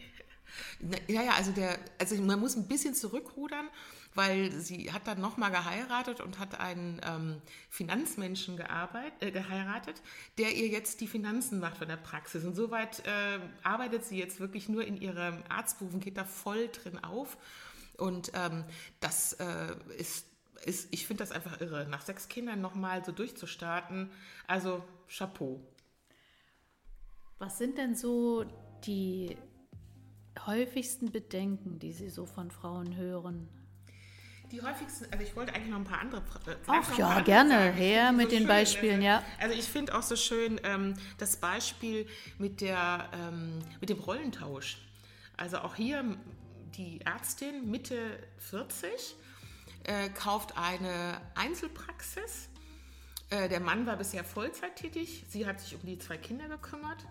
Ja, 1.08 1.22
ja, 1.22 1.32
also, 1.34 1.52
der, 1.52 1.78
also 2.00 2.16
man 2.16 2.40
muss 2.40 2.56
ein 2.56 2.68
bisschen 2.68 2.94
zurückrudern 2.94 3.68
weil 4.16 4.52
sie 4.52 4.92
hat 4.92 5.08
dann 5.08 5.20
nochmal 5.20 5.52
geheiratet 5.52 6.22
und 6.22 6.40
hat 6.40 6.60
einen 6.60 7.02
ähm, 7.04 7.42
Finanzmenschen 7.70 8.58
gearbeit, 8.58 9.14
äh, 9.22 9.32
geheiratet, 9.32 10.02
der 10.38 10.56
ihr 10.56 10.68
jetzt 10.68 11.02
die 11.02 11.08
Finanzen 11.08 11.60
macht 11.60 11.78
von 11.78 11.88
der 11.88 11.98
Praxis. 11.98 12.46
Und 12.46 12.56
soweit 12.56 13.06
äh, 13.06 13.40
arbeitet 13.64 14.06
sie 14.06 14.18
jetzt 14.18 14.40
wirklich 14.40 14.70
nur 14.70 14.86
in 14.86 14.98
ihrem 14.98 15.44
Arztberuf 15.50 15.94
und 15.94 16.04
geht 16.04 16.18
da 16.18 16.26
voll 16.26 16.70
drin 16.70 17.04
auf. 17.04 17.38
Und 17.98 18.32
ähm, 18.36 18.64
das 19.00 19.34
äh, 19.34 19.76
ist, 19.98 20.28
ist, 20.66 20.88
ich 20.92 21.08
finde 21.08 21.24
das 21.24 21.32
einfach 21.32 21.62
irre, 21.62 21.88
nach 21.88 22.02
sechs 22.02 22.28
Kindern 22.28 22.62
nochmal 22.62 23.04
so 23.04 23.12
durchzustarten. 23.12 24.12
Also 24.48 24.84
Chapeau. 25.08 25.62
Was 27.40 27.58
sind 27.58 27.78
denn 27.78 27.96
so 27.96 28.46
die 28.86 29.38
häufigsten 30.46 31.12
Bedenken, 31.12 31.80
die 31.80 31.92
Sie 31.92 32.10
so 32.10 32.26
von 32.26 32.52
Frauen 32.52 32.96
hören? 32.96 33.50
Die 34.54 34.62
häufigsten, 34.62 35.08
also 35.12 35.24
ich 35.24 35.36
wollte 35.36 35.54
eigentlich 35.54 35.72
noch 35.72 35.80
ein 35.80 35.84
paar 35.84 36.00
andere. 36.00 36.22
Äh, 36.46 36.56
Ach 36.68 36.98
ja, 36.98 37.22
gerne, 37.22 37.72
her 37.72 38.12
mit 38.12 38.26
so 38.26 38.30
den 38.30 38.40
schön, 38.40 38.48
Beispielen, 38.48 38.94
also, 38.96 39.06
ja. 39.06 39.24
Also 39.40 39.56
ich 39.56 39.66
finde 39.66 39.96
auch 39.96 40.04
so 40.04 40.16
schön 40.16 40.62
ähm, 40.64 40.94
das 41.18 41.38
Beispiel 41.38 42.08
mit, 42.38 42.62
der, 42.62 43.10
ähm, 43.14 43.60
mit 43.82 43.90
dem 43.90 44.00
Rollentausch. 44.00 44.78
Also 45.38 45.58
auch 45.58 45.74
hier 45.74 46.06
die 46.78 47.02
Ärztin 47.02 47.72
Mitte 47.72 47.98
40 48.38 49.16
äh, 49.86 50.10
kauft 50.10 50.56
eine 50.56 51.20
Einzelpraxis. 51.34 52.50
Äh, 53.32 53.50
der 53.50 53.60
Mann 53.60 53.88
war 53.88 53.98
bisher 53.98 54.24
Vollzeit 54.24 54.76
tätig, 54.76 55.26
sie 55.30 55.48
hat 55.48 55.62
sich 55.62 55.74
um 55.74 55.82
die 55.84 55.98
zwei 55.98 56.18
Kinder 56.18 56.48
gekümmert 56.48 57.04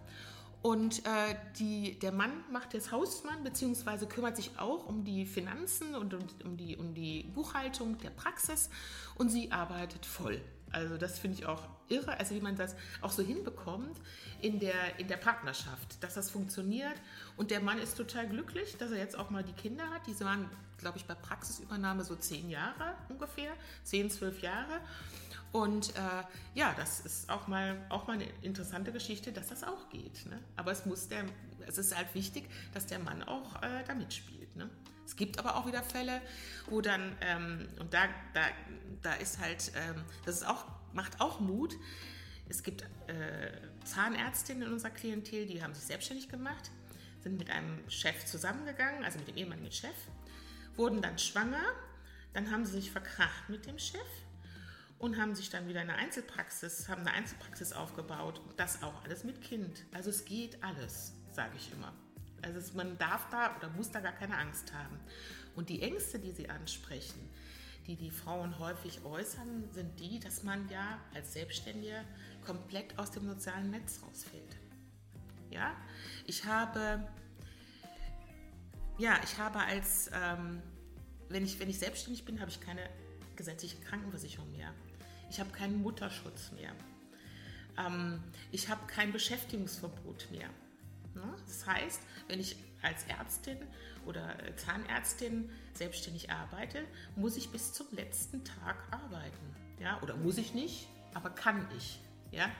und 0.62 1.04
äh, 1.04 1.34
die, 1.58 1.98
der 1.98 2.12
Mann 2.12 2.32
macht 2.52 2.72
jetzt 2.72 2.92
Hausmann, 2.92 3.42
beziehungsweise 3.42 4.06
kümmert 4.06 4.36
sich 4.36 4.52
auch 4.58 4.86
um 4.86 5.04
die 5.04 5.26
Finanzen 5.26 5.96
und 5.96 6.14
um, 6.14 6.24
um, 6.44 6.56
die, 6.56 6.76
um 6.76 6.94
die 6.94 7.24
Buchhaltung 7.34 7.98
der 7.98 8.10
Praxis 8.10 8.70
und 9.16 9.28
sie 9.28 9.50
arbeitet 9.50 10.06
voll. 10.06 10.40
Also 10.70 10.96
das 10.96 11.18
finde 11.18 11.38
ich 11.38 11.46
auch 11.46 11.62
irre, 11.88 12.18
also 12.18 12.34
wie 12.34 12.40
man 12.40 12.56
das 12.56 12.74
auch 13.02 13.10
so 13.10 13.22
hinbekommt 13.22 14.00
in 14.40 14.58
der, 14.58 14.98
in 14.98 15.08
der 15.08 15.18
Partnerschaft, 15.18 16.02
dass 16.02 16.14
das 16.14 16.30
funktioniert. 16.30 16.94
Und 17.36 17.50
der 17.50 17.60
Mann 17.60 17.78
ist 17.78 17.96
total 17.96 18.28
glücklich, 18.28 18.76
dass 18.78 18.90
er 18.90 18.98
jetzt 18.98 19.18
auch 19.18 19.30
mal 19.30 19.42
die 19.42 19.52
Kinder 19.52 19.90
hat. 19.90 20.06
Diese 20.06 20.24
waren, 20.24 20.48
glaube 20.78 20.96
ich, 20.96 21.04
bei 21.04 21.14
Praxisübernahme 21.14 22.04
so 22.04 22.16
zehn 22.16 22.48
Jahre 22.48 22.94
ungefähr, 23.08 23.52
zehn, 23.84 24.10
zwölf 24.10 24.40
Jahre. 24.40 24.80
Und 25.52 25.94
äh, 25.96 26.00
ja, 26.54 26.74
das 26.76 27.00
ist 27.00 27.28
auch 27.30 27.46
mal, 27.46 27.76
auch 27.90 28.06
mal 28.06 28.14
eine 28.14 28.26
interessante 28.40 28.90
Geschichte, 28.90 29.32
dass 29.32 29.48
das 29.48 29.64
auch 29.64 29.90
geht. 29.90 30.24
Ne? 30.26 30.38
Aber 30.56 30.72
es 30.72 30.86
muss 30.86 31.08
der, 31.08 31.24
es 31.66 31.76
ist 31.76 31.96
halt 31.96 32.14
wichtig, 32.14 32.48
dass 32.72 32.86
der 32.86 32.98
Mann 32.98 33.22
auch 33.22 33.62
äh, 33.62 33.84
da 33.86 33.94
mitspielt. 33.94 34.56
Ne? 34.56 34.70
Es 35.04 35.14
gibt 35.14 35.38
aber 35.38 35.56
auch 35.56 35.66
wieder 35.66 35.82
Fälle, 35.82 36.22
wo 36.70 36.80
dann, 36.80 37.14
ähm, 37.20 37.68
und 37.78 37.92
da, 37.92 38.04
da, 38.32 38.40
da 39.02 39.12
ist 39.14 39.38
halt, 39.40 39.72
ähm, 39.76 40.02
das 40.24 40.36
ist 40.36 40.46
auch, 40.46 40.64
macht 40.94 41.20
auch 41.20 41.38
Mut. 41.38 41.76
Es 42.48 42.62
gibt 42.62 42.82
äh, 43.08 43.50
Zahnärztinnen 43.84 44.68
in 44.68 44.72
unserer 44.72 44.90
Klientel, 44.90 45.46
die 45.46 45.62
haben 45.62 45.74
sich 45.74 45.84
selbstständig 45.84 46.30
gemacht, 46.30 46.70
sind 47.20 47.38
mit 47.38 47.50
einem 47.50 47.78
Chef 47.90 48.24
zusammengegangen, 48.24 49.04
also 49.04 49.18
mit 49.18 49.28
dem 49.28 49.36
ehemaligen 49.36 49.70
Chef, 49.70 49.94
wurden 50.76 51.02
dann 51.02 51.18
schwanger, 51.18 51.62
dann 52.32 52.50
haben 52.50 52.64
sie 52.64 52.72
sich 52.72 52.90
verkracht 52.90 53.50
mit 53.50 53.66
dem 53.66 53.78
Chef 53.78 54.00
und 55.02 55.20
haben 55.20 55.34
sich 55.34 55.50
dann 55.50 55.66
wieder 55.66 55.80
eine 55.80 55.96
Einzelpraxis, 55.96 56.88
haben 56.88 57.00
eine 57.00 57.10
Einzelpraxis 57.10 57.72
aufgebaut. 57.72 58.40
Das 58.56 58.84
auch 58.84 59.04
alles 59.04 59.24
mit 59.24 59.42
Kind. 59.42 59.84
Also 59.92 60.10
es 60.10 60.24
geht 60.24 60.62
alles, 60.62 61.12
sage 61.32 61.56
ich 61.56 61.72
immer. 61.72 61.92
Also 62.40 62.60
es, 62.60 62.72
man 62.72 62.96
darf 62.98 63.28
da 63.30 63.56
oder 63.56 63.68
muss 63.70 63.90
da 63.90 63.98
gar 63.98 64.12
keine 64.12 64.38
Angst 64.38 64.72
haben. 64.72 65.00
Und 65.56 65.70
die 65.70 65.82
Ängste, 65.82 66.20
die 66.20 66.30
Sie 66.30 66.48
ansprechen, 66.48 67.28
die 67.88 67.96
die 67.96 68.12
Frauen 68.12 68.60
häufig 68.60 69.04
äußern, 69.04 69.68
sind 69.72 69.98
die, 69.98 70.20
dass 70.20 70.44
man 70.44 70.68
ja 70.68 71.00
als 71.12 71.32
Selbstständiger 71.32 72.04
komplett 72.46 72.96
aus 72.96 73.10
dem 73.10 73.26
sozialen 73.26 73.72
Netz 73.72 74.00
rausfällt. 74.06 74.56
Ja, 75.50 75.76
ich 76.28 76.44
habe, 76.44 77.08
ja, 78.98 79.18
ich 79.24 79.36
habe 79.36 79.58
als, 79.58 80.12
ähm, 80.14 80.62
wenn, 81.28 81.44
ich, 81.44 81.58
wenn 81.58 81.68
ich 81.68 81.80
selbstständig 81.80 82.24
bin, 82.24 82.40
habe 82.40 82.52
ich 82.52 82.60
keine 82.60 82.88
gesetzliche 83.34 83.80
Krankenversicherung 83.80 84.50
mehr. 84.52 84.72
Ich 85.32 85.40
habe 85.40 85.48
keinen 85.48 85.80
Mutterschutz 85.80 86.52
mehr. 86.52 86.72
Ähm, 87.78 88.22
ich 88.50 88.68
habe 88.68 88.86
kein 88.86 89.12
Beschäftigungsverbot 89.12 90.30
mehr. 90.30 90.50
Ne? 91.14 91.22
Das 91.46 91.66
heißt, 91.66 92.02
wenn 92.28 92.38
ich 92.38 92.54
als 92.82 93.04
Ärztin 93.04 93.56
oder 94.04 94.36
Zahnärztin 94.56 95.48
selbstständig 95.72 96.30
arbeite, 96.30 96.84
muss 97.16 97.38
ich 97.38 97.48
bis 97.48 97.72
zum 97.72 97.86
letzten 97.92 98.44
Tag 98.44 98.76
arbeiten. 98.90 99.56
Ja? 99.80 100.02
Oder 100.02 100.18
muss 100.18 100.36
ich 100.36 100.52
nicht, 100.52 100.86
aber 101.14 101.30
kann 101.30 101.66
ich. 101.78 101.98
Ja? 102.30 102.50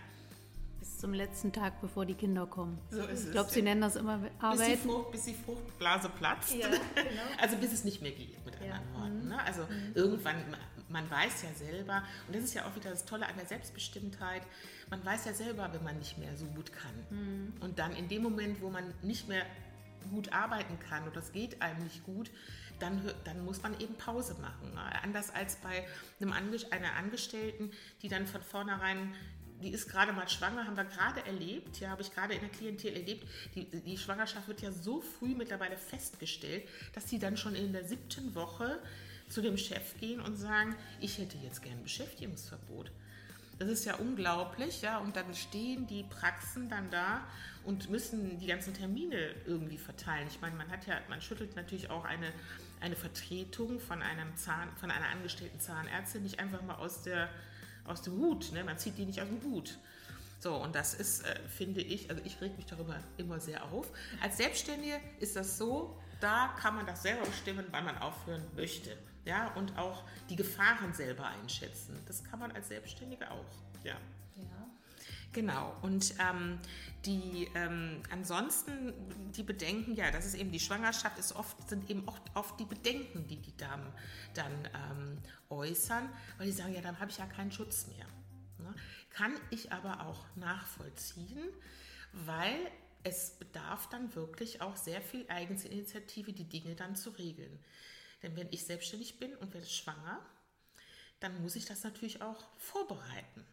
Bis 0.78 0.96
zum 0.96 1.12
letzten 1.12 1.52
Tag, 1.52 1.78
bevor 1.82 2.06
die 2.06 2.14
Kinder 2.14 2.46
kommen. 2.46 2.78
So 2.90 3.02
ist 3.02 3.26
ich 3.26 3.32
glaube, 3.32 3.50
Sie 3.50 3.60
nennen 3.60 3.82
das 3.82 3.96
immer 3.96 4.18
Arbeiten. 4.40 4.58
Bis 4.58 4.66
die, 4.66 4.88
Frucht, 4.88 5.12
bis 5.12 5.24
die 5.26 5.34
Fruchtblase 5.34 6.08
platzt. 6.08 6.54
Ja, 6.54 6.68
genau. 6.68 6.80
Also 7.38 7.56
bis 7.56 7.74
es 7.74 7.84
nicht 7.84 8.00
mehr 8.00 8.12
geht, 8.12 8.42
mit 8.46 8.54
anderen 8.54 8.82
ja. 8.94 8.98
Worten. 8.98 9.28
Ne? 9.28 9.44
Also 9.44 9.62
mhm. 9.62 9.92
irgendwann, 9.94 10.36
man 10.92 11.10
weiß 11.10 11.42
ja 11.42 11.54
selber, 11.54 12.02
und 12.26 12.36
das 12.36 12.44
ist 12.44 12.54
ja 12.54 12.66
auch 12.66 12.76
wieder 12.76 12.90
das 12.90 13.04
Tolle 13.04 13.26
an 13.26 13.36
der 13.36 13.46
Selbstbestimmtheit, 13.46 14.42
man 14.90 15.04
weiß 15.04 15.24
ja 15.24 15.34
selber, 15.34 15.72
wenn 15.72 15.82
man 15.82 15.98
nicht 15.98 16.18
mehr 16.18 16.36
so 16.36 16.46
gut 16.46 16.72
kann. 16.72 16.94
Mhm. 17.10 17.54
Und 17.60 17.78
dann 17.78 17.96
in 17.96 18.08
dem 18.08 18.22
Moment, 18.22 18.60
wo 18.60 18.70
man 18.70 18.92
nicht 19.02 19.28
mehr 19.28 19.44
gut 20.10 20.32
arbeiten 20.32 20.78
kann 20.78 21.04
und 21.04 21.16
das 21.16 21.32
geht 21.32 21.62
einem 21.62 21.82
nicht 21.84 22.04
gut, 22.04 22.30
dann, 22.78 23.00
dann 23.24 23.44
muss 23.44 23.62
man 23.62 23.78
eben 23.80 23.94
Pause 23.94 24.34
machen. 24.40 24.76
Anders 25.02 25.30
als 25.30 25.56
bei 25.56 25.86
einem 26.20 26.32
Ange 26.32 26.58
einer 26.70 26.94
Angestellten, 26.96 27.70
die 28.02 28.08
dann 28.08 28.26
von 28.26 28.42
vornherein 28.42 29.14
die 29.62 29.70
ist 29.70 29.88
gerade 29.88 30.12
mal 30.12 30.28
schwanger, 30.28 30.66
haben 30.66 30.76
wir 30.76 30.84
gerade 30.84 31.24
erlebt, 31.24 31.78
ja, 31.80 31.90
habe 31.90 32.02
ich 32.02 32.12
gerade 32.12 32.34
in 32.34 32.40
der 32.40 32.50
Klientel 32.50 32.94
erlebt. 32.94 33.26
Die, 33.54 33.64
die 33.64 33.96
Schwangerschaft 33.96 34.48
wird 34.48 34.60
ja 34.60 34.72
so 34.72 35.00
früh 35.00 35.34
mittlerweile 35.34 35.76
festgestellt, 35.76 36.68
dass 36.94 37.08
sie 37.08 37.18
dann 37.18 37.36
schon 37.36 37.54
in 37.54 37.72
der 37.72 37.84
siebten 37.84 38.34
Woche 38.34 38.80
zu 39.32 39.40
dem 39.40 39.56
Chef 39.56 39.98
gehen 39.98 40.20
und 40.20 40.36
sagen, 40.36 40.76
ich 41.00 41.18
hätte 41.18 41.38
jetzt 41.38 41.62
gern 41.62 41.82
Beschäftigungsverbot. 41.82 42.92
Das 43.58 43.68
ist 43.68 43.84
ja 43.84 43.94
unglaublich, 43.96 44.82
ja, 44.82 44.98
und 44.98 45.16
dann 45.16 45.34
stehen 45.34 45.86
die 45.86 46.02
Praxen 46.02 46.68
dann 46.68 46.90
da 46.90 47.22
und 47.64 47.90
müssen 47.90 48.38
die 48.38 48.46
ganzen 48.46 48.74
Termine 48.74 49.34
irgendwie 49.46 49.78
verteilen. 49.78 50.26
Ich 50.28 50.40
meine, 50.40 50.56
man 50.56 50.68
hat 50.68 50.86
ja, 50.86 51.00
man 51.08 51.20
schüttelt 51.20 51.54
natürlich 51.54 51.88
auch 51.90 52.04
eine, 52.04 52.32
eine 52.80 52.96
Vertretung 52.96 53.78
von 53.78 54.02
einem 54.02 54.36
Zahn, 54.36 54.68
von 54.76 54.90
einer 54.90 55.08
angestellten 55.08 55.60
Zahnärztin 55.60 56.22
nicht 56.22 56.40
einfach 56.40 56.62
mal 56.62 56.76
aus 56.76 57.02
der 57.02 57.28
aus 57.84 58.02
dem 58.02 58.14
Hut, 58.14 58.52
ne? 58.52 58.62
Man 58.62 58.78
zieht 58.78 58.96
die 58.96 59.04
nicht 59.04 59.20
aus 59.20 59.26
dem 59.26 59.42
Hut. 59.42 59.76
So, 60.38 60.54
und 60.54 60.74
das 60.76 60.94
ist, 60.94 61.26
äh, 61.26 61.40
finde 61.48 61.80
ich, 61.80 62.10
also 62.10 62.22
ich 62.24 62.40
reg 62.40 62.56
mich 62.56 62.66
darüber 62.66 62.96
immer 63.16 63.40
sehr 63.40 63.64
auf. 63.64 63.90
Als 64.20 64.36
Selbstständige 64.36 65.00
ist 65.18 65.34
das 65.34 65.58
so, 65.58 66.00
da 66.20 66.54
kann 66.60 66.76
man 66.76 66.86
das 66.86 67.02
selber 67.02 67.26
bestimmen, 67.26 67.64
wann 67.72 67.84
man 67.84 67.98
aufhören 67.98 68.42
möchte 68.54 68.96
ja, 69.24 69.48
und 69.54 69.78
auch 69.78 70.04
die 70.28 70.36
Gefahren 70.36 70.92
selber 70.92 71.26
einschätzen. 71.26 71.98
Das 72.06 72.24
kann 72.24 72.38
man 72.40 72.52
als 72.52 72.68
Selbstständige 72.68 73.30
auch, 73.30 73.44
ja. 73.84 73.96
ja. 74.36 74.68
Genau, 75.32 75.74
und 75.80 76.14
ähm, 76.18 76.58
die 77.06 77.48
ähm, 77.54 78.02
ansonsten 78.10 78.92
die 79.32 79.42
Bedenken, 79.42 79.94
ja, 79.94 80.10
das 80.10 80.26
ist 80.26 80.34
eben 80.34 80.52
die 80.52 80.60
Schwangerschaft, 80.60 81.18
ist 81.18 81.34
oft, 81.34 81.68
sind 81.68 81.88
eben 81.88 82.06
oft, 82.06 82.22
oft 82.34 82.60
die 82.60 82.66
Bedenken, 82.66 83.26
die 83.26 83.40
die 83.40 83.56
Damen 83.56 83.90
dann 84.34 84.52
ähm, 84.74 85.18
äußern, 85.48 86.08
weil 86.36 86.46
die 86.46 86.52
sagen, 86.52 86.74
ja, 86.74 86.82
dann 86.82 87.00
habe 87.00 87.10
ich 87.10 87.18
ja 87.18 87.26
keinen 87.26 87.50
Schutz 87.50 87.86
mehr. 87.86 88.06
Ne? 88.58 88.74
Kann 89.10 89.32
ich 89.50 89.72
aber 89.72 90.06
auch 90.06 90.26
nachvollziehen, 90.36 91.48
weil 92.12 92.58
es 93.04 93.30
bedarf 93.38 93.88
dann 93.88 94.14
wirklich 94.14 94.60
auch 94.60 94.76
sehr 94.76 95.00
viel 95.00 95.24
Eigeninitiative, 95.28 96.32
die 96.32 96.48
Dinge 96.48 96.74
dann 96.74 96.94
zu 96.94 97.10
regeln. 97.10 97.58
Denn 98.22 98.36
wenn 98.36 98.48
ich 98.50 98.64
selbstständig 98.64 99.18
bin 99.18 99.34
und 99.36 99.52
werde 99.52 99.66
schwanger, 99.66 100.24
dann 101.20 101.40
muss 101.42 101.56
ich 101.56 101.64
das 101.64 101.84
natürlich 101.84 102.22
auch 102.22 102.44
vorbereiten. 102.58 103.46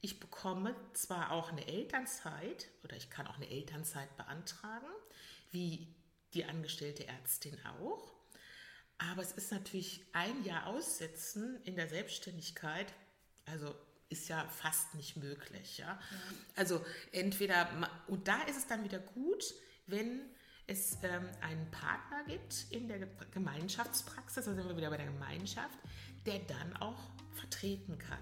Ich 0.00 0.20
bekomme 0.20 0.76
zwar 0.92 1.30
auch 1.30 1.50
eine 1.50 1.66
Elternzeit 1.66 2.68
oder 2.82 2.96
ich 2.96 3.10
kann 3.10 3.26
auch 3.26 3.36
eine 3.36 3.48
Elternzeit 3.48 4.14
beantragen, 4.16 4.86
wie 5.50 5.88
die 6.34 6.44
angestellte 6.44 7.06
Ärztin 7.06 7.58
auch. 7.64 8.14
Aber 8.98 9.22
es 9.22 9.32
ist 9.32 9.50
natürlich 9.50 10.04
ein 10.12 10.44
Jahr 10.44 10.66
aussetzen 10.66 11.60
in 11.64 11.76
der 11.76 11.88
Selbstständigkeit, 11.88 12.92
also 13.46 13.74
ist 14.08 14.28
ja 14.28 14.46
fast 14.48 14.94
nicht 14.94 15.16
möglich. 15.16 15.78
Ja? 15.78 15.86
ja. 15.86 16.00
Also 16.56 16.84
entweder, 17.12 17.90
und 18.06 18.28
da 18.28 18.42
ist 18.42 18.58
es 18.58 18.66
dann 18.66 18.84
wieder 18.84 18.98
gut, 18.98 19.54
wenn 19.86 20.20
es 20.66 20.98
ähm, 21.02 21.28
einen 21.40 21.70
Partner 21.70 22.24
gibt 22.26 22.66
in 22.70 22.88
der 22.88 23.06
Gemeinschaftspraxis, 23.32 24.44
da 24.44 24.54
sind 24.54 24.68
wir 24.68 24.76
wieder 24.76 24.90
bei 24.90 24.96
der 24.96 25.06
Gemeinschaft, 25.06 25.78
der 26.26 26.38
dann 26.40 26.76
auch 26.78 27.10
vertreten 27.34 27.98
kann. 27.98 28.18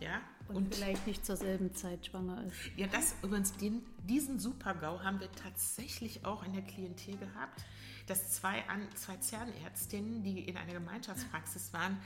Ja? 0.00 0.20
Und, 0.48 0.56
und 0.56 0.74
vielleicht 0.74 1.06
nicht 1.06 1.24
zur 1.24 1.36
selben 1.36 1.74
Zeit 1.74 2.06
schwanger 2.06 2.44
ist. 2.44 2.56
Ja, 2.76 2.88
das 2.88 3.14
übrigens, 3.22 3.56
den, 3.56 3.82
diesen 4.08 4.40
Super-GAU 4.40 5.00
haben 5.02 5.20
wir 5.20 5.30
tatsächlich 5.32 6.24
auch 6.24 6.42
in 6.42 6.52
der 6.52 6.62
Klientel 6.62 7.16
gehabt, 7.16 7.64
dass 8.06 8.32
zwei, 8.32 8.68
An 8.68 8.88
zwei 8.96 9.16
Zahnärztinnen, 9.18 10.24
die 10.24 10.40
in 10.40 10.56
einer 10.56 10.72
Gemeinschaftspraxis 10.72 11.72
waren, 11.72 11.98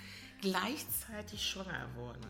gleichzeitig 0.42 1.42
schwanger 1.42 1.88
wurden. 1.94 2.26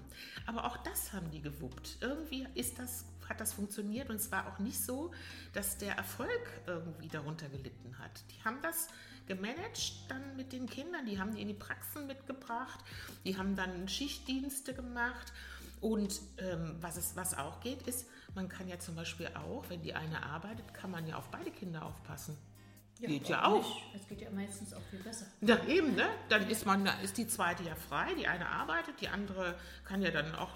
Aber 0.46 0.66
auch 0.66 0.76
das 0.78 1.12
haben 1.12 1.30
die 1.32 1.42
gewuppt. 1.42 1.98
Irgendwie 2.00 2.46
ist 2.54 2.78
das 2.78 3.04
hat 3.28 3.40
das 3.40 3.52
funktioniert 3.52 4.10
und 4.10 4.16
es 4.16 4.30
war 4.32 4.46
auch 4.46 4.58
nicht 4.58 4.80
so, 4.80 5.12
dass 5.52 5.78
der 5.78 5.96
Erfolg 5.96 6.30
irgendwie 6.66 7.08
darunter 7.08 7.48
gelitten 7.48 7.98
hat. 7.98 8.24
Die 8.30 8.44
haben 8.44 8.60
das 8.62 8.88
gemanagt 9.26 9.92
dann 10.08 10.36
mit 10.36 10.52
den 10.52 10.66
Kindern, 10.66 11.06
die 11.06 11.18
haben 11.18 11.34
die 11.34 11.42
in 11.42 11.48
die 11.48 11.54
Praxen 11.54 12.06
mitgebracht, 12.06 12.80
die 13.24 13.36
haben 13.36 13.56
dann 13.56 13.88
Schichtdienste 13.88 14.74
gemacht 14.74 15.32
und 15.80 16.20
ähm, 16.38 16.76
was, 16.80 16.96
es, 16.96 17.16
was 17.16 17.36
auch 17.36 17.60
geht, 17.60 17.82
ist, 17.82 18.06
man 18.34 18.48
kann 18.48 18.68
ja 18.68 18.78
zum 18.78 18.94
Beispiel 18.94 19.28
auch, 19.34 19.64
wenn 19.68 19.82
die 19.82 19.94
eine 19.94 20.22
arbeitet, 20.22 20.72
kann 20.74 20.90
man 20.90 21.06
ja 21.06 21.16
auf 21.16 21.28
beide 21.30 21.50
Kinder 21.50 21.84
aufpassen. 21.84 22.36
Ja, 22.98 23.08
geht 23.08 23.28
ja 23.28 23.44
auch. 23.44 23.82
Es 23.94 24.08
geht 24.08 24.22
ja 24.22 24.30
meistens 24.30 24.72
auch 24.72 24.80
viel 24.90 25.00
besser. 25.00 25.26
Ja, 25.42 25.62
eben, 25.66 25.94
ne? 25.94 26.08
Dann 26.30 26.48
ist 26.48 26.64
man, 26.64 26.86
ist 27.02 27.18
die 27.18 27.26
zweite 27.26 27.62
ja 27.62 27.74
frei, 27.74 28.14
die 28.14 28.26
eine 28.26 28.48
arbeitet, 28.48 29.00
die 29.02 29.08
andere 29.08 29.54
kann 29.84 30.00
ja 30.00 30.10
dann 30.10 30.34
auch 30.34 30.50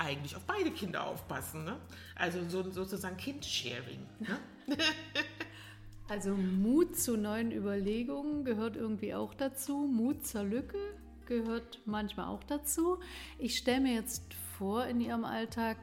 eigentlich 0.00 0.34
auf 0.34 0.44
beide 0.44 0.70
Kinder 0.70 1.06
aufpassen. 1.06 1.64
Ne? 1.64 1.76
Also 2.16 2.48
so, 2.48 2.68
sozusagen 2.70 3.16
Kind-Sharing. 3.16 4.06
Ne? 4.20 4.38
also 6.08 6.34
Mut 6.34 6.96
zu 6.96 7.16
neuen 7.16 7.52
Überlegungen 7.52 8.44
gehört 8.44 8.76
irgendwie 8.76 9.14
auch 9.14 9.34
dazu. 9.34 9.86
Mut 9.86 10.26
zur 10.26 10.44
Lücke 10.44 10.78
gehört 11.26 11.80
manchmal 11.84 12.26
auch 12.26 12.42
dazu. 12.44 12.98
Ich 13.38 13.56
stelle 13.58 13.82
mir 13.82 13.94
jetzt 13.94 14.34
vor, 14.58 14.86
in 14.86 15.00
Ihrem 15.00 15.24
Alltag, 15.24 15.76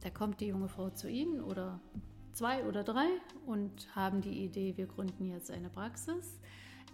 da 0.00 0.10
kommt 0.10 0.40
die 0.40 0.46
junge 0.46 0.68
Frau 0.68 0.90
zu 0.90 1.08
Ihnen 1.08 1.42
oder 1.42 1.80
zwei 2.32 2.64
oder 2.64 2.84
drei 2.84 3.08
und 3.46 3.94
haben 3.94 4.22
die 4.22 4.44
Idee, 4.44 4.76
wir 4.76 4.86
gründen 4.86 5.26
jetzt 5.26 5.50
eine 5.50 5.68
Praxis. 5.68 6.38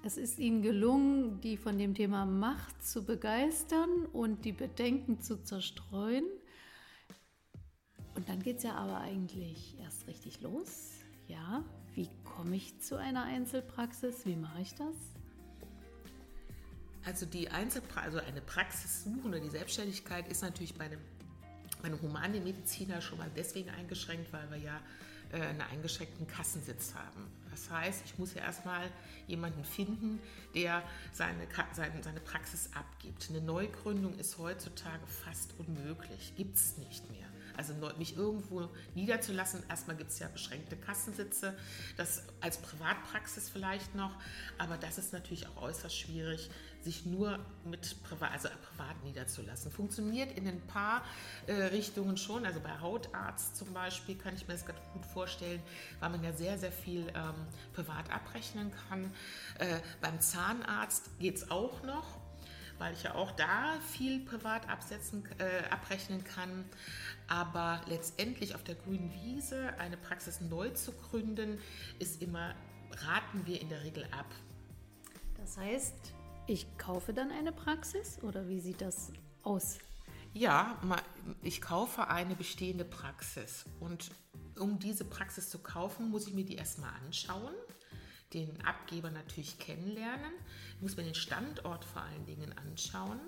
Es 0.06 0.18
ist 0.18 0.38
ihnen 0.38 0.60
gelungen, 0.60 1.40
die 1.40 1.56
von 1.56 1.78
dem 1.78 1.94
Thema 1.94 2.26
Macht 2.26 2.86
zu 2.86 3.06
begeistern 3.06 4.04
und 4.12 4.44
die 4.44 4.52
Bedenken 4.52 5.22
zu 5.22 5.42
zerstreuen. 5.42 6.26
Und 8.14 8.28
dann 8.28 8.42
geht 8.42 8.58
es 8.58 8.64
ja 8.64 8.74
aber 8.74 8.98
eigentlich 8.98 9.78
erst 9.80 10.06
richtig 10.06 10.42
los. 10.42 10.90
Ja, 11.26 11.64
wie 11.94 12.10
komme 12.22 12.54
ich 12.54 12.82
zu 12.82 12.96
einer 12.96 13.24
Einzelpraxis? 13.24 14.26
Wie 14.26 14.36
mache 14.36 14.60
ich 14.60 14.74
das? 14.74 14.94
Also 17.06 17.24
die 17.24 17.48
Einzelpraxis, 17.48 18.14
also 18.14 18.28
eine 18.28 18.42
Praxis 18.42 19.04
suchen 19.04 19.24
oder 19.24 19.40
die 19.40 19.48
Selbstständigkeit 19.48 20.28
ist 20.28 20.42
natürlich 20.42 20.74
bei 20.74 20.84
einem, 20.84 21.00
bei 21.80 21.88
einem 21.88 22.02
Humanmediziner 22.02 23.00
schon 23.00 23.16
mal 23.16 23.30
deswegen 23.34 23.70
eingeschränkt, 23.70 24.30
weil 24.34 24.50
wir 24.50 24.58
ja 24.58 24.80
äh, 25.32 25.40
einen 25.40 25.62
eingeschränkten 25.62 26.26
Kassensitz 26.26 26.94
haben. 26.94 27.26
Das 27.54 27.70
heißt, 27.70 28.02
ich 28.04 28.18
muss 28.18 28.34
ja 28.34 28.42
erstmal 28.42 28.90
jemanden 29.28 29.64
finden, 29.64 30.18
der 30.56 30.82
seine, 31.12 31.46
seine, 31.72 32.02
seine 32.02 32.18
Praxis 32.18 32.68
abgibt. 32.74 33.28
Eine 33.30 33.40
Neugründung 33.40 34.18
ist 34.18 34.38
heutzutage 34.38 35.06
fast 35.06 35.54
unmöglich, 35.58 36.34
gibt 36.36 36.56
es 36.56 36.76
nicht 36.78 37.08
mehr. 37.12 37.28
Also 37.56 37.74
mich 37.98 38.16
irgendwo 38.16 38.68
niederzulassen. 38.94 39.62
Erstmal 39.68 39.96
gibt 39.96 40.10
es 40.10 40.18
ja 40.18 40.28
beschränkte 40.28 40.76
Kassensitze, 40.76 41.56
das 41.96 42.24
als 42.40 42.58
Privatpraxis 42.58 43.48
vielleicht 43.48 43.94
noch, 43.94 44.12
aber 44.58 44.76
das 44.76 44.98
ist 44.98 45.12
natürlich 45.12 45.46
auch 45.48 45.62
äußerst 45.62 45.96
schwierig, 45.96 46.50
sich 46.82 47.06
nur 47.06 47.38
mit 47.64 48.02
Privat, 48.04 48.32
also 48.32 48.48
privat 48.70 49.02
niederzulassen. 49.04 49.72
Funktioniert 49.72 50.36
in 50.36 50.46
ein 50.46 50.60
paar 50.66 51.02
äh, 51.46 51.54
Richtungen 51.54 52.16
schon, 52.16 52.44
also 52.44 52.60
bei 52.60 52.78
Hautarzt 52.80 53.56
zum 53.56 53.72
Beispiel 53.72 54.16
kann 54.16 54.34
ich 54.34 54.46
mir 54.46 54.54
das 54.54 54.66
ganz 54.66 54.78
gut 54.92 55.06
vorstellen, 55.06 55.62
weil 56.00 56.10
man 56.10 56.22
ja 56.22 56.32
sehr, 56.32 56.58
sehr 56.58 56.72
viel 56.72 57.08
ähm, 57.14 57.34
privat 57.72 58.10
abrechnen 58.12 58.70
kann. 58.88 59.12
Äh, 59.58 59.80
beim 60.00 60.20
Zahnarzt 60.20 61.18
geht 61.18 61.36
es 61.36 61.50
auch 61.50 61.82
noch 61.82 62.23
weil 62.78 62.92
ich 62.94 63.02
ja 63.02 63.14
auch 63.14 63.30
da 63.32 63.78
viel 63.92 64.20
privat 64.20 64.68
absetzen, 64.68 65.24
äh, 65.38 65.68
abrechnen 65.70 66.24
kann. 66.24 66.64
Aber 67.28 67.80
letztendlich 67.86 68.54
auf 68.54 68.64
der 68.64 68.74
grünen 68.74 69.12
Wiese 69.12 69.74
eine 69.78 69.96
Praxis 69.96 70.40
neu 70.40 70.70
zu 70.70 70.92
gründen, 70.92 71.58
ist 71.98 72.22
immer, 72.22 72.54
raten 73.06 73.46
wir 73.46 73.60
in 73.60 73.68
der 73.68 73.82
Regel 73.84 74.04
ab. 74.12 74.26
Das 75.36 75.56
heißt, 75.58 76.14
ich 76.46 76.66
kaufe 76.78 77.12
dann 77.12 77.30
eine 77.30 77.52
Praxis 77.52 78.22
oder 78.22 78.48
wie 78.48 78.60
sieht 78.60 78.80
das 78.80 79.12
aus? 79.42 79.78
Ja, 80.32 80.80
ich 81.42 81.62
kaufe 81.62 82.08
eine 82.08 82.34
bestehende 82.34 82.84
Praxis 82.84 83.64
und 83.78 84.10
um 84.58 84.78
diese 84.78 85.04
Praxis 85.04 85.48
zu 85.48 85.58
kaufen, 85.60 86.10
muss 86.10 86.26
ich 86.26 86.34
mir 86.34 86.44
die 86.44 86.56
erstmal 86.56 86.90
anschauen 87.04 87.54
den 88.34 88.64
Abgeber 88.66 89.10
natürlich 89.10 89.58
kennenlernen. 89.58 90.32
Ich 90.76 90.82
muss 90.82 90.96
mir 90.96 91.04
den 91.04 91.14
Standort 91.14 91.84
vor 91.84 92.02
allen 92.02 92.26
Dingen 92.26 92.52
anschauen 92.58 93.20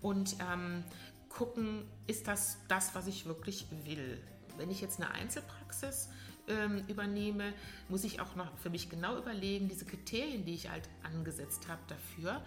und 0.00 0.36
ähm, 0.40 0.82
gucken, 1.28 1.84
ist 2.06 2.26
das 2.26 2.58
das, 2.68 2.94
was 2.94 3.06
ich 3.06 3.26
wirklich 3.26 3.66
will. 3.84 4.20
Wenn 4.56 4.70
ich 4.70 4.80
jetzt 4.80 5.00
eine 5.00 5.10
Einzelpraxis 5.12 6.08
ähm, 6.48 6.84
übernehme, 6.88 7.52
muss 7.88 8.04
ich 8.04 8.20
auch 8.20 8.34
noch 8.34 8.56
für 8.58 8.70
mich 8.70 8.90
genau 8.90 9.16
überlegen, 9.16 9.68
diese 9.68 9.84
Kriterien, 9.84 10.44
die 10.44 10.54
ich 10.54 10.68
halt 10.70 10.88
angesetzt 11.02 11.68
habe 11.68 11.80
dafür, 11.88 12.42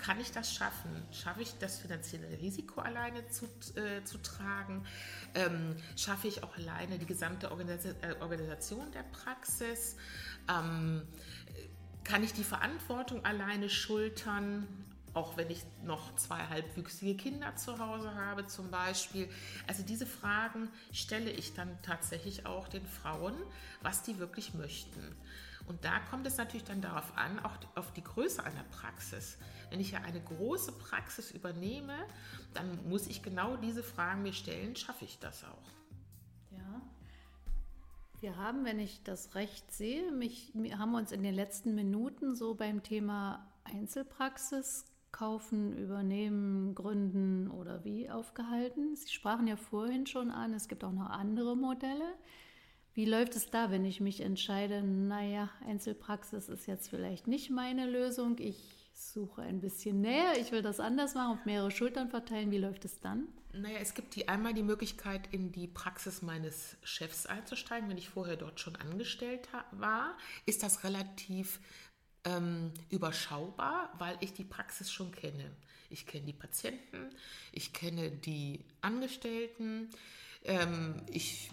kann 0.00 0.18
ich 0.18 0.32
das 0.32 0.52
schaffen? 0.52 0.90
Schaffe 1.12 1.42
ich 1.42 1.58
das 1.58 1.78
finanzielle 1.78 2.28
Risiko 2.40 2.80
alleine 2.80 3.28
zu, 3.28 3.44
äh, 3.76 4.02
zu 4.04 4.18
tragen? 4.18 4.84
Ähm, 5.34 5.76
schaffe 5.96 6.26
ich 6.26 6.42
auch 6.42 6.56
alleine 6.56 6.98
die 6.98 7.06
gesamte 7.06 7.46
äh, 7.48 8.14
Organisation 8.20 8.90
der 8.92 9.02
Praxis? 9.04 9.96
Ähm, 10.48 11.02
kann 12.02 12.24
ich 12.24 12.32
die 12.32 12.44
Verantwortung 12.44 13.24
alleine 13.24 13.68
schultern? 13.68 14.66
Auch 15.12 15.36
wenn 15.36 15.50
ich 15.50 15.64
noch 15.84 16.14
zwei 16.16 16.46
halbwüchsige 16.46 17.16
Kinder 17.16 17.56
zu 17.56 17.78
Hause 17.78 18.14
habe 18.14 18.46
zum 18.46 18.70
Beispiel. 18.70 19.28
Also 19.66 19.82
diese 19.82 20.06
Fragen 20.06 20.68
stelle 20.92 21.30
ich 21.30 21.52
dann 21.52 21.76
tatsächlich 21.82 22.46
auch 22.46 22.68
den 22.68 22.86
Frauen, 22.86 23.34
was 23.82 24.02
die 24.02 24.18
wirklich 24.18 24.54
möchten. 24.54 25.16
Und 25.70 25.84
da 25.84 26.00
kommt 26.10 26.26
es 26.26 26.36
natürlich 26.36 26.64
dann 26.64 26.80
darauf 26.80 27.16
an, 27.16 27.38
auch 27.44 27.52
auf 27.76 27.92
die 27.92 28.02
Größe 28.02 28.42
einer 28.42 28.64
Praxis. 28.72 29.38
Wenn 29.70 29.78
ich 29.78 29.92
ja 29.92 30.00
eine 30.00 30.20
große 30.20 30.72
Praxis 30.72 31.30
übernehme, 31.30 31.94
dann 32.54 32.88
muss 32.88 33.06
ich 33.06 33.22
genau 33.22 33.56
diese 33.56 33.84
Fragen 33.84 34.22
mir 34.22 34.32
stellen, 34.32 34.74
schaffe 34.74 35.04
ich 35.04 35.20
das 35.20 35.44
auch? 35.44 35.70
Ja. 36.50 36.82
Wir 38.20 38.36
haben, 38.36 38.64
wenn 38.64 38.80
ich 38.80 39.04
das 39.04 39.36
recht 39.36 39.72
sehe, 39.72 40.10
mich, 40.10 40.52
haben 40.76 40.96
uns 40.96 41.12
in 41.12 41.22
den 41.22 41.34
letzten 41.34 41.76
Minuten 41.76 42.34
so 42.34 42.56
beim 42.56 42.82
Thema 42.82 43.46
Einzelpraxis 43.62 44.86
kaufen, 45.12 45.76
übernehmen, 45.76 46.74
gründen 46.74 47.48
oder 47.48 47.84
wie 47.84 48.10
aufgehalten. 48.10 48.96
Sie 48.96 49.12
sprachen 49.12 49.46
ja 49.46 49.54
vorhin 49.54 50.08
schon 50.08 50.32
an, 50.32 50.52
es 50.52 50.66
gibt 50.66 50.82
auch 50.82 50.90
noch 50.90 51.10
andere 51.10 51.56
Modelle. 51.56 52.12
Wie 52.94 53.04
läuft 53.04 53.36
es 53.36 53.50
da, 53.50 53.70
wenn 53.70 53.84
ich 53.84 54.00
mich 54.00 54.20
entscheide, 54.20 54.82
naja, 54.82 55.48
Einzelpraxis 55.66 56.48
ist 56.48 56.66
jetzt 56.66 56.88
vielleicht 56.90 57.28
nicht 57.28 57.50
meine 57.50 57.88
Lösung, 57.88 58.36
ich 58.38 58.80
suche 58.94 59.42
ein 59.42 59.60
bisschen 59.60 60.00
näher, 60.00 60.34
ich 60.38 60.52
will 60.52 60.62
das 60.62 60.80
anders 60.80 61.14
machen, 61.14 61.38
auf 61.38 61.46
mehrere 61.46 61.70
Schultern 61.70 62.10
verteilen. 62.10 62.50
Wie 62.50 62.58
läuft 62.58 62.84
es 62.84 63.00
dann? 63.00 63.28
Naja, 63.52 63.78
es 63.80 63.94
gibt 63.94 64.14
die, 64.14 64.28
einmal 64.28 64.54
die 64.54 64.62
Möglichkeit, 64.62 65.28
in 65.32 65.50
die 65.52 65.66
Praxis 65.66 66.22
meines 66.22 66.76
Chefs 66.82 67.26
einzusteigen. 67.26 67.88
Wenn 67.88 67.98
ich 67.98 68.08
vorher 68.08 68.36
dort 68.36 68.60
schon 68.60 68.76
angestellt 68.76 69.48
war, 69.72 70.16
ist 70.46 70.62
das 70.62 70.84
relativ 70.84 71.60
ähm, 72.24 72.72
überschaubar, 72.90 73.92
weil 73.98 74.16
ich 74.20 74.32
die 74.32 74.44
Praxis 74.44 74.92
schon 74.92 75.10
kenne. 75.12 75.50
Ich 75.88 76.06
kenne 76.06 76.26
die 76.26 76.32
Patienten, 76.32 77.10
ich 77.50 77.72
kenne 77.72 78.10
die 78.10 78.64
Angestellten, 78.80 79.88
ähm, 80.44 81.02
ich 81.10 81.50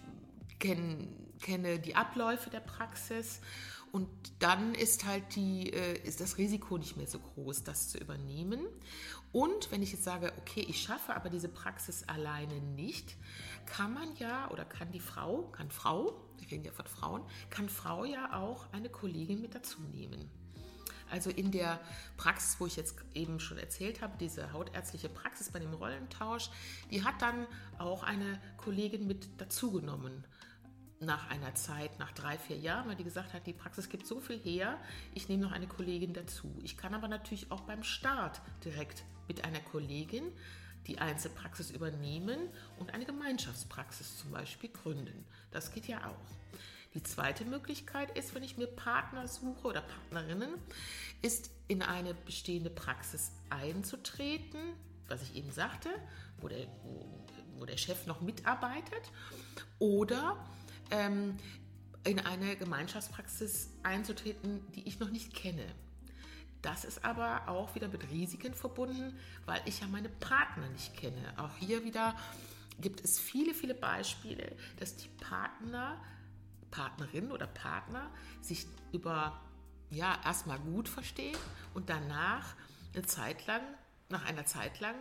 kenn, 0.59 1.07
kenne 1.41 1.79
die 1.79 1.95
Abläufe 1.95 2.49
der 2.49 2.59
Praxis 2.59 3.41
und 3.91 4.09
dann 4.39 4.75
ist 4.75 5.05
halt 5.05 5.35
die, 5.35 5.71
äh, 5.71 5.99
ist 6.03 6.19
das 6.21 6.37
Risiko 6.37 6.77
nicht 6.77 6.97
mehr 6.97 7.07
so 7.07 7.19
groß, 7.19 7.63
das 7.63 7.89
zu 7.89 7.97
übernehmen. 7.97 8.59
Und 9.31 9.71
wenn 9.71 9.81
ich 9.81 9.91
jetzt 9.91 10.03
sage, 10.03 10.33
okay, 10.37 10.65
ich 10.67 10.81
schaffe 10.81 11.15
aber 11.15 11.29
diese 11.29 11.49
Praxis 11.49 12.03
alleine 12.07 12.59
nicht, 12.59 13.15
kann 13.65 13.93
man 13.93 14.15
ja 14.17 14.49
oder 14.51 14.65
kann 14.65 14.91
die 14.91 14.99
Frau, 14.99 15.43
kann 15.51 15.71
Frau, 15.71 16.13
wir 16.37 16.51
reden 16.51 16.65
ja 16.65 16.71
von 16.71 16.85
Frauen, 16.85 17.23
kann 17.49 17.69
Frau 17.69 18.05
ja 18.05 18.37
auch 18.37 18.71
eine 18.71 18.89
Kollegin 18.89 19.41
mit 19.41 19.55
dazu 19.55 19.81
nehmen. 19.81 20.29
Also 21.09 21.29
in 21.29 21.51
der 21.51 21.79
Praxis, 22.17 22.59
wo 22.59 22.65
ich 22.65 22.75
jetzt 22.75 22.97
eben 23.13 23.39
schon 23.39 23.57
erzählt 23.57 24.01
habe, 24.01 24.17
diese 24.19 24.51
hautärztliche 24.51 25.07
Praxis 25.07 25.49
bei 25.49 25.59
dem 25.59 25.73
Rollentausch, 25.73 26.49
die 26.91 27.03
hat 27.03 27.21
dann 27.21 27.47
auch 27.77 28.03
eine 28.03 28.41
Kollegin 28.57 29.07
mit 29.07 29.39
dazugenommen 29.39 30.25
nach 30.99 31.29
einer 31.29 31.53
Zeit, 31.55 31.99
nach 31.99 32.11
drei, 32.11 32.37
vier 32.37 32.57
Jahren, 32.57 32.89
weil 32.89 32.95
die 32.95 33.03
gesagt 33.03 33.33
hat, 33.33 33.45
die 33.45 33.53
Praxis 33.53 33.89
gibt 33.89 34.07
so 34.07 34.19
viel 34.19 34.39
her, 34.39 34.79
ich 35.13 35.29
nehme 35.29 35.43
noch 35.43 35.51
eine 35.51 35.67
Kollegin 35.67 36.13
dazu. 36.13 36.51
Ich 36.63 36.77
kann 36.77 36.93
aber 36.93 37.07
natürlich 37.07 37.51
auch 37.51 37.61
beim 37.61 37.83
Start 37.83 38.41
direkt 38.65 39.03
mit 39.27 39.45
einer 39.45 39.59
Kollegin 39.59 40.31
die 40.87 40.99
Einzelpraxis 40.99 41.69
übernehmen 41.71 42.39
und 42.79 42.93
eine 42.93 43.05
Gemeinschaftspraxis 43.05 44.17
zum 44.17 44.31
Beispiel 44.31 44.69
gründen. 44.69 45.25
Das 45.51 45.71
geht 45.71 45.87
ja 45.87 45.99
auch. 46.07 46.37
Die 46.93 47.03
zweite 47.03 47.45
Möglichkeit 47.45 48.17
ist, 48.17 48.33
wenn 48.33 48.43
ich 48.43 48.57
mir 48.57 48.67
Partner 48.67 49.27
suche 49.27 49.67
oder 49.67 49.81
Partnerinnen, 49.81 50.49
ist 51.21 51.51
in 51.67 51.81
eine 51.83 52.13
bestehende 52.13 52.69
Praxis 52.69 53.31
einzutreten, 53.49 54.59
was 55.07 55.21
ich 55.21 55.35
eben 55.35 55.51
sagte, 55.51 55.89
wo 56.39 56.47
der, 56.47 56.67
wo 57.55 57.65
der 57.65 57.77
Chef 57.77 58.07
noch 58.07 58.21
mitarbeitet, 58.21 59.11
oder 59.79 60.37
ähm, 60.91 61.37
in 62.03 62.19
eine 62.19 62.55
Gemeinschaftspraxis 62.55 63.69
einzutreten, 63.83 64.65
die 64.73 64.87
ich 64.87 64.99
noch 64.99 65.09
nicht 65.09 65.33
kenne. 65.33 65.65
Das 66.61 66.85
ist 66.85 67.05
aber 67.05 67.47
auch 67.47 67.75
wieder 67.75 67.87
mit 67.87 68.09
Risiken 68.09 68.53
verbunden, 68.53 69.17
weil 69.45 69.61
ich 69.65 69.81
ja 69.81 69.87
meine 69.87 70.09
Partner 70.09 70.67
nicht 70.69 70.95
kenne. 70.97 71.33
Auch 71.37 71.55
hier 71.59 71.83
wieder 71.83 72.15
gibt 72.79 73.03
es 73.03 73.19
viele, 73.19 73.53
viele 73.53 73.75
Beispiele, 73.75 74.55
dass 74.77 74.95
die 74.95 75.09
Partner, 75.19 76.01
Partnerin 76.71 77.31
oder 77.31 77.47
Partner 77.47 78.09
sich 78.41 78.67
über 78.91 79.39
ja 79.89 80.19
erstmal 80.25 80.59
gut 80.59 80.89
verstehen 80.89 81.37
und 81.73 81.89
danach 81.89 82.55
eine 82.93 83.05
Zeit 83.05 83.45
lang, 83.47 83.61
nach 84.09 84.25
einer 84.25 84.45
Zeit 84.45 84.79
lang 84.79 84.95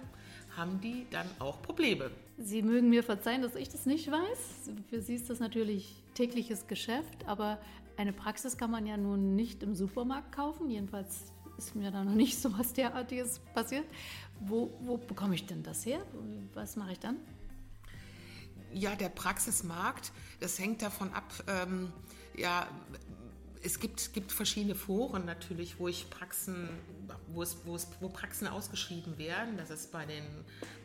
haben 0.57 0.81
die 0.81 1.07
dann 1.11 1.27
auch 1.38 1.61
Probleme. 1.62 2.11
Sie 2.38 2.62
mögen 2.62 2.90
mir 2.90 3.03
verzeihen, 3.03 3.42
dass 3.42 3.55
ich 3.55 3.69
das 3.69 3.87
nicht 3.87 4.11
weiß. 4.11 4.71
Für 4.88 5.01
Sie 5.01 5.14
ist 5.14 5.31
das 5.31 5.40
natürlich 5.40 6.03
tägliches 6.14 6.66
Geschäft, 6.66 7.27
aber 7.27 7.59
eine 7.97 8.12
Praxis 8.12 8.57
kann 8.57 8.71
man 8.71 8.87
ja 8.87 8.97
nun 8.97 9.35
nicht 9.37 9.62
im 9.62 9.75
Supermarkt 9.75 10.33
kaufen. 10.33 10.71
Jedenfalls 10.71 11.33
ist 11.57 11.75
mir 11.75 11.90
da 11.90 12.05
noch 12.05 12.14
nicht 12.14 12.38
so 12.40 12.57
was 12.59 12.73
derartiges 12.73 13.40
passiert. 13.55 13.85
Wo, 14.40 14.71
wo 14.81 14.97
bekomme 14.97 15.35
ich 15.35 15.47
denn 15.47 15.62
das 15.62 15.87
her? 15.87 16.01
Was 16.55 16.77
mache 16.77 16.92
ich 16.92 16.99
dann? 16.99 17.16
Ja, 18.73 18.95
der 18.95 19.09
Praxismarkt, 19.09 20.12
das 20.40 20.59
hängt 20.59 20.83
davon 20.83 21.12
ab, 21.14 21.33
ähm, 21.47 21.92
ja, 22.37 22.69
es 23.67 23.81
gibt, 23.81 24.13
gibt 24.15 24.31
verschiedene 24.31 24.77
Foren 24.77 25.25
natürlich, 25.25 25.81
wo 25.81 25.89
ich 25.89 26.09
Praxen, 26.09 26.69
wo, 27.29 27.43
es, 27.43 27.59
wo, 27.65 27.75
es, 27.75 27.89
wo 28.01 28.09
Praxen 28.09 28.47
ausgeschrieben 28.47 29.19
werden. 29.19 29.57
Das 29.57 29.71
ist 29.71 29.91
bei 29.91 30.07
den, 30.07 30.25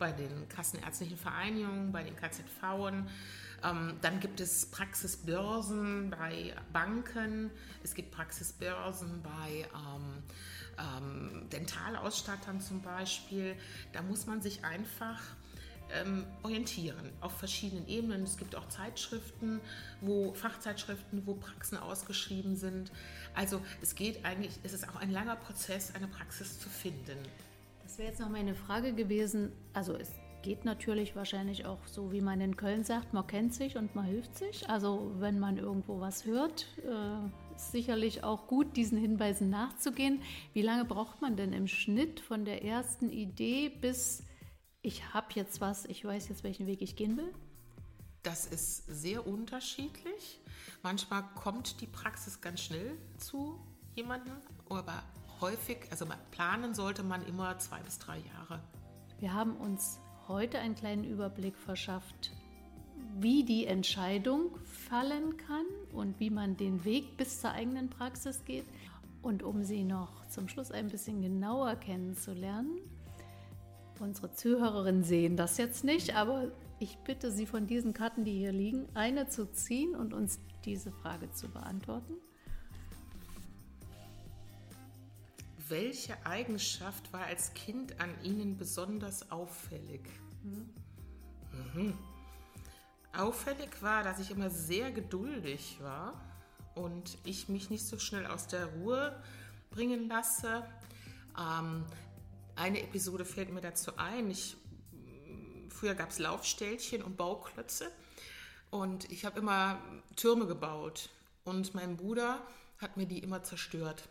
bei 0.00 0.10
den 0.10 0.48
Kassenärztlichen 0.48 1.16
Vereinigungen, 1.16 1.92
bei 1.92 2.02
den 2.02 2.16
KZV. 2.16 3.06
Ähm, 3.64 3.94
dann 4.00 4.18
gibt 4.18 4.40
es 4.40 4.66
Praxisbörsen 4.66 6.10
bei 6.10 6.54
Banken. 6.72 7.50
Es 7.84 7.94
gibt 7.94 8.10
Praxisbörsen 8.10 9.22
bei 9.22 9.68
ähm, 9.74 10.22
ähm, 10.78 11.48
Dentalausstattern 11.50 12.60
zum 12.60 12.82
Beispiel. 12.82 13.54
Da 13.92 14.02
muss 14.02 14.26
man 14.26 14.42
sich 14.42 14.64
einfach 14.64 15.20
ähm, 15.94 16.24
orientieren 16.42 17.10
auf 17.20 17.32
verschiedenen 17.32 17.86
Ebenen. 17.88 18.22
Es 18.22 18.36
gibt 18.36 18.56
auch 18.56 18.68
Zeitschriften, 18.68 19.60
wo 20.00 20.32
Fachzeitschriften, 20.34 21.26
wo 21.26 21.34
Praxen 21.34 21.78
ausgeschrieben 21.78 22.56
sind. 22.56 22.90
Also 23.34 23.60
es 23.80 23.94
geht 23.94 24.24
eigentlich, 24.24 24.52
es 24.62 24.72
ist 24.72 24.88
auch 24.88 24.96
ein 24.96 25.10
langer 25.10 25.36
Prozess, 25.36 25.94
eine 25.94 26.06
Praxis 26.06 26.58
zu 26.58 26.68
finden. 26.68 27.18
Das 27.82 27.98
wäre 27.98 28.08
jetzt 28.08 28.20
noch 28.20 28.30
meine 28.30 28.54
Frage 28.54 28.92
gewesen. 28.92 29.52
Also 29.74 29.94
es 29.94 30.10
geht 30.42 30.64
natürlich 30.64 31.14
wahrscheinlich 31.14 31.66
auch 31.66 31.86
so, 31.86 32.12
wie 32.12 32.20
man 32.20 32.40
in 32.40 32.56
Köln 32.56 32.84
sagt, 32.84 33.12
man 33.12 33.26
kennt 33.26 33.54
sich 33.54 33.76
und 33.76 33.94
man 33.94 34.04
hilft 34.04 34.36
sich. 34.36 34.68
Also 34.68 35.12
wenn 35.18 35.38
man 35.38 35.56
irgendwo 35.56 36.00
was 36.00 36.24
hört, 36.26 36.66
äh, 36.84 37.54
ist 37.54 37.72
sicherlich 37.72 38.24
auch 38.24 38.46
gut, 38.46 38.76
diesen 38.76 38.98
Hinweisen 38.98 39.50
nachzugehen. 39.50 40.20
Wie 40.52 40.62
lange 40.62 40.84
braucht 40.84 41.22
man 41.22 41.36
denn 41.36 41.52
im 41.52 41.68
Schnitt 41.68 42.20
von 42.20 42.44
der 42.44 42.64
ersten 42.64 43.10
Idee 43.10 43.68
bis 43.68 44.24
ich 44.82 45.14
habe 45.14 45.28
jetzt 45.34 45.60
was, 45.60 45.84
ich 45.84 46.04
weiß 46.04 46.28
jetzt, 46.28 46.42
welchen 46.42 46.66
Weg 46.66 46.82
ich 46.82 46.96
gehen 46.96 47.16
will? 47.16 47.32
Das 48.22 48.46
ist 48.46 48.86
sehr 48.86 49.26
unterschiedlich. 49.26 50.40
Manchmal 50.82 51.24
kommt 51.34 51.80
die 51.80 51.86
Praxis 51.86 52.40
ganz 52.40 52.60
schnell 52.60 52.96
zu 53.16 53.58
jemandem, 53.94 54.34
aber 54.68 55.02
häufig, 55.40 55.78
also 55.90 56.06
planen 56.30 56.74
sollte 56.74 57.02
man 57.02 57.24
immer 57.26 57.58
zwei 57.58 57.80
bis 57.80 57.98
drei 57.98 58.18
Jahre. 58.18 58.60
Wir 59.18 59.32
haben 59.32 59.56
uns 59.56 60.00
heute 60.28 60.58
einen 60.58 60.74
kleinen 60.74 61.04
Überblick 61.04 61.56
verschafft, 61.56 62.32
wie 63.18 63.44
die 63.44 63.66
Entscheidung 63.66 64.56
fallen 64.64 65.36
kann 65.36 65.66
und 65.92 66.18
wie 66.20 66.30
man 66.30 66.56
den 66.56 66.84
Weg 66.84 67.16
bis 67.16 67.40
zur 67.40 67.52
eigenen 67.52 67.88
Praxis 67.90 68.44
geht. 68.44 68.66
Und 69.20 69.42
um 69.44 69.62
sie 69.62 69.84
noch 69.84 70.26
zum 70.28 70.48
Schluss 70.48 70.72
ein 70.72 70.88
bisschen 70.88 71.22
genauer 71.22 71.76
kennenzulernen, 71.76 72.80
unsere 74.02 74.32
Zuhörerinnen 74.32 75.04
sehen 75.04 75.36
das 75.36 75.56
jetzt 75.56 75.84
nicht, 75.84 76.16
aber 76.16 76.50
ich 76.80 76.98
bitte 76.98 77.30
Sie 77.30 77.46
von 77.46 77.66
diesen 77.66 77.94
Karten, 77.94 78.24
die 78.24 78.32
hier 78.32 78.52
liegen, 78.52 78.88
eine 78.94 79.28
zu 79.28 79.50
ziehen 79.52 79.94
und 79.94 80.12
uns 80.12 80.40
diese 80.64 80.90
Frage 80.90 81.30
zu 81.30 81.48
beantworten. 81.48 82.14
Welche 85.68 86.14
Eigenschaft 86.26 87.12
war 87.12 87.24
als 87.24 87.54
Kind 87.54 88.00
an 88.00 88.10
Ihnen 88.22 88.56
besonders 88.58 89.30
auffällig? 89.30 90.02
Mhm. 90.42 90.68
Mhm. 91.74 91.98
Auffällig 93.16 93.70
war, 93.80 94.02
dass 94.02 94.18
ich 94.18 94.30
immer 94.30 94.50
sehr 94.50 94.90
geduldig 94.90 95.78
war 95.80 96.20
und 96.74 97.16
ich 97.24 97.48
mich 97.48 97.70
nicht 97.70 97.86
so 97.86 97.98
schnell 97.98 98.26
aus 98.26 98.48
der 98.48 98.66
Ruhe 98.66 99.22
bringen 99.70 100.08
lasse. 100.08 100.64
Ähm, 101.38 101.84
eine 102.56 102.82
Episode 102.82 103.24
fällt 103.24 103.50
mir 103.50 103.60
dazu 103.60 103.96
ein. 103.96 104.30
Ich, 104.30 104.56
früher 105.70 105.94
gab 105.94 106.10
es 106.10 106.18
Laufställchen 106.18 107.02
und 107.02 107.16
Bauklötze 107.16 107.90
und 108.70 109.10
ich 109.10 109.24
habe 109.24 109.38
immer 109.38 109.82
Türme 110.16 110.46
gebaut 110.46 111.10
und 111.44 111.74
mein 111.74 111.96
Bruder 111.96 112.46
hat 112.78 112.96
mir 112.96 113.06
die 113.06 113.18
immer 113.18 113.42
zerstört. 113.42 114.08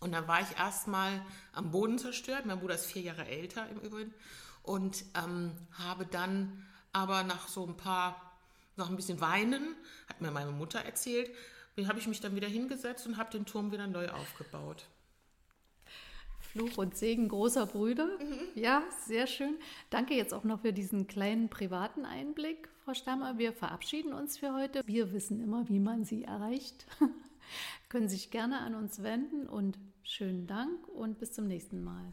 Und 0.00 0.12
dann 0.12 0.28
war 0.28 0.40
ich 0.40 0.56
erstmal 0.56 1.24
am 1.52 1.70
Boden 1.70 1.98
zerstört. 1.98 2.46
Mein 2.46 2.60
Bruder 2.60 2.76
ist 2.76 2.86
vier 2.86 3.02
Jahre 3.02 3.26
älter 3.26 3.68
im 3.68 3.80
Übrigen. 3.80 4.14
Und 4.62 5.04
ähm, 5.14 5.52
habe 5.72 6.06
dann 6.06 6.64
aber 6.92 7.24
nach 7.24 7.48
so 7.48 7.66
ein 7.66 7.76
paar, 7.76 8.38
noch 8.76 8.88
ein 8.88 8.96
bisschen 8.96 9.20
weinen, 9.20 9.74
hat 10.08 10.20
mir 10.20 10.30
meine 10.30 10.52
Mutter 10.52 10.80
erzählt, 10.80 11.30
habe 11.86 11.98
ich 11.98 12.08
mich 12.08 12.20
dann 12.20 12.34
wieder 12.34 12.48
hingesetzt 12.48 13.06
und 13.06 13.16
habe 13.16 13.30
den 13.30 13.46
Turm 13.46 13.70
wieder 13.70 13.86
neu 13.86 14.08
aufgebaut. 14.08 14.86
Fluch 16.52 16.78
und 16.78 16.96
Segen 16.96 17.28
großer 17.28 17.66
Brüder. 17.66 18.06
Mhm. 18.06 18.40
Ja, 18.54 18.82
sehr 19.06 19.26
schön. 19.26 19.56
Danke 19.90 20.14
jetzt 20.14 20.32
auch 20.32 20.44
noch 20.44 20.60
für 20.60 20.72
diesen 20.72 21.06
kleinen 21.06 21.48
privaten 21.48 22.04
Einblick, 22.04 22.68
Frau 22.84 22.94
Stammer. 22.94 23.38
Wir 23.38 23.52
verabschieden 23.52 24.12
uns 24.12 24.38
für 24.38 24.54
heute. 24.54 24.82
Wir 24.86 25.12
wissen 25.12 25.40
immer, 25.40 25.68
wie 25.68 25.78
man 25.78 26.04
Sie 26.04 26.24
erreicht. 26.24 26.86
Können 27.88 28.08
sich 28.08 28.30
gerne 28.30 28.58
an 28.60 28.74
uns 28.74 29.02
wenden 29.02 29.48
und 29.48 29.78
schönen 30.02 30.46
Dank 30.46 30.88
und 30.88 31.18
bis 31.18 31.32
zum 31.32 31.46
nächsten 31.46 31.82
Mal. 31.82 32.12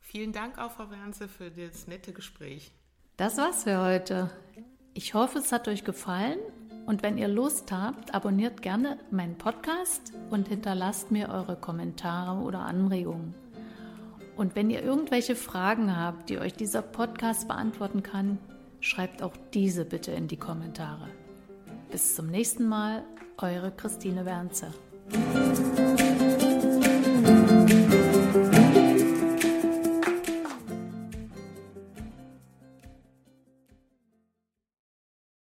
Vielen 0.00 0.32
Dank 0.32 0.58
auch, 0.58 0.72
Frau 0.72 0.90
Wernse, 0.90 1.28
für 1.28 1.50
das 1.50 1.86
nette 1.86 2.12
Gespräch. 2.12 2.72
Das 3.16 3.36
war's 3.36 3.64
für 3.64 3.80
heute. 3.80 4.30
Ich 4.94 5.14
hoffe, 5.14 5.38
es 5.38 5.52
hat 5.52 5.68
euch 5.68 5.84
gefallen 5.84 6.38
und 6.86 7.02
wenn 7.02 7.18
ihr 7.18 7.28
Lust 7.28 7.70
habt, 7.70 8.14
abonniert 8.14 8.62
gerne 8.62 8.98
meinen 9.10 9.36
Podcast 9.36 10.12
und 10.30 10.48
hinterlasst 10.48 11.10
mir 11.10 11.28
eure 11.28 11.56
Kommentare 11.56 12.40
oder 12.42 12.60
Anregungen. 12.60 13.34
Und 14.38 14.54
wenn 14.54 14.70
ihr 14.70 14.84
irgendwelche 14.84 15.34
Fragen 15.34 15.96
habt, 15.96 16.30
die 16.30 16.38
euch 16.38 16.54
dieser 16.54 16.80
Podcast 16.80 17.48
beantworten 17.48 18.04
kann, 18.04 18.38
schreibt 18.80 19.20
auch 19.20 19.32
diese 19.52 19.84
bitte 19.84 20.12
in 20.12 20.28
die 20.28 20.36
Kommentare. 20.36 21.08
Bis 21.90 22.14
zum 22.14 22.28
nächsten 22.28 22.68
Mal, 22.68 23.02
eure 23.38 23.72
Christine 23.72 24.24
Wernze. 24.24 24.72